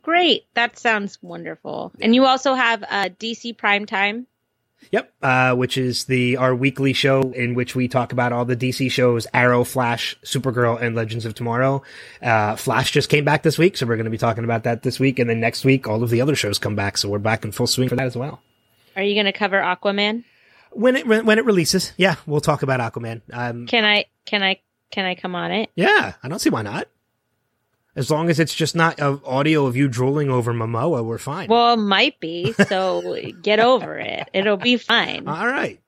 [0.01, 0.45] great.
[0.55, 1.91] That sounds wonderful.
[2.01, 4.25] And you also have uh, DC Primetime.
[4.91, 5.13] Yep.
[5.21, 8.91] Uh, which is the, our weekly show in which we talk about all the DC
[8.91, 11.81] shows, Arrow, Flash, Supergirl, and Legends of Tomorrow.
[12.21, 14.83] Uh, Flash just came back this week, so we're going to be talking about that
[14.83, 15.19] this week.
[15.19, 16.97] And then next week, all of the other shows come back.
[16.97, 18.41] So we're back in full swing for that as well.
[18.95, 20.25] Are you going to cover Aquaman?
[20.71, 23.21] When it, when it releases, yeah, we'll talk about Aquaman.
[23.31, 24.05] Um, Can I?
[24.25, 24.59] Can I?
[24.89, 25.69] Can I come on it?
[25.75, 26.87] Yeah, I don't see why not.
[27.95, 31.49] As long as it's just not audio of you drooling over Momoa, we're fine.
[31.49, 32.53] Well, might be.
[32.53, 34.29] So get over it.
[34.33, 35.27] It'll be fine.
[35.27, 35.79] All right.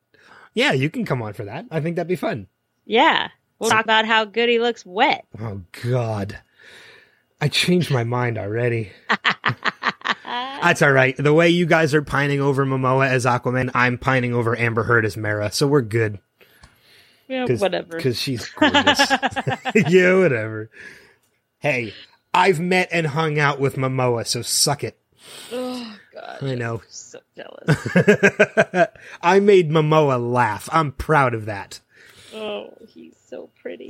[0.54, 1.66] Yeah, you can come on for that.
[1.72, 2.48] I think that'd be fun.
[2.86, 3.30] Yeah.
[3.58, 5.26] We'll talk about how good he looks wet.
[5.40, 6.38] Oh God,
[7.40, 8.92] I changed my mind already.
[10.26, 11.16] That's all right.
[11.16, 15.06] The way you guys are pining over Momoa as Aquaman, I'm pining over Amber Heard
[15.06, 16.20] as Mara, so we're good.
[17.28, 17.96] Yeah, whatever.
[17.96, 19.00] Because she's gorgeous.
[19.88, 20.70] yeah, whatever.
[21.64, 21.94] Hey,
[22.34, 24.98] I've met and hung out with Momoa, so suck it.
[25.50, 26.82] Oh god, I know.
[26.82, 28.88] I'm so jealous.
[29.22, 30.68] I made Momoa laugh.
[30.74, 31.80] I'm proud of that.
[32.36, 33.90] oh, he's so pretty.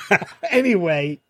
[0.50, 1.20] anyway,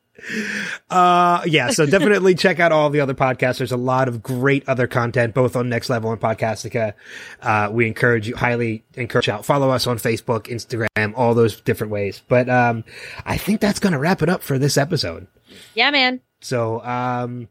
[0.90, 3.58] uh, yeah, so definitely check out all the other podcasts.
[3.58, 6.94] There's a lot of great other content, both on Next Level and Podcastica.
[7.42, 9.44] Uh, we encourage you, highly encourage you out.
[9.44, 12.22] Follow us on Facebook, Instagram, all those different ways.
[12.28, 12.84] But, um,
[13.24, 15.26] I think that's going to wrap it up for this episode.
[15.74, 16.20] Yeah, man.
[16.40, 17.48] So, um,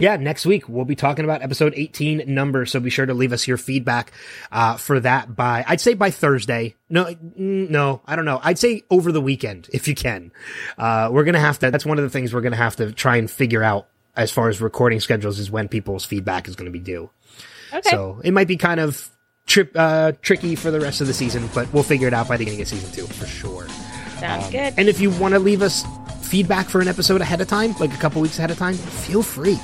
[0.00, 2.64] yeah, next week we'll be talking about episode 18 number.
[2.66, 4.12] So be sure to leave us your feedback,
[4.52, 6.76] uh, for that by, I'd say by Thursday.
[6.88, 8.40] No, mm, no, I don't know.
[8.42, 10.30] I'd say over the weekend if you can.
[10.78, 12.76] Uh, we're going to have to, that's one of the things we're going to have
[12.76, 16.54] to try and figure out as far as recording schedules is when people's feedback is
[16.56, 17.10] going to be due.
[17.72, 17.90] Okay.
[17.90, 19.10] So it might be kind of
[19.46, 22.36] trip, uh, tricky for the rest of the season, but we'll figure it out by
[22.36, 23.66] the beginning of season two for sure.
[24.20, 24.74] Sounds Um, good.
[24.76, 25.84] And if you want to leave us
[26.28, 29.22] feedback for an episode ahead of time, like a couple weeks ahead of time, feel
[29.22, 29.56] free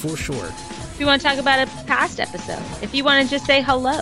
[0.00, 0.46] for sure.
[0.46, 3.62] if you want to talk about a past episode, if you want to just say
[3.62, 4.00] hello,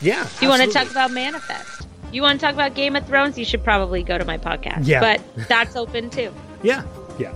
[0.00, 0.22] Yeah.
[0.24, 3.36] if you want to talk about Manifest, you want to talk about Game of Thrones,
[3.38, 4.80] you should probably go to my podcast.
[4.86, 5.00] Yeah.
[5.00, 6.32] But that's open too.
[6.62, 6.82] Yeah.
[7.18, 7.32] Yeah.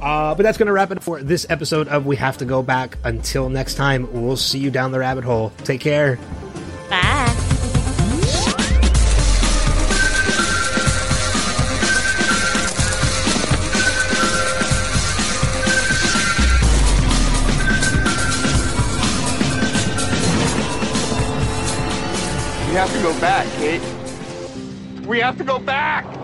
[0.00, 2.60] Uh, but that's going to wrap it for this episode of We Have to Go
[2.60, 2.98] Back.
[3.04, 5.52] Until next time, we'll see you down the rabbit hole.
[5.64, 6.18] Take care.
[6.90, 7.31] Bye.
[23.02, 23.82] Go back, Kate.
[25.04, 26.21] We have to go back!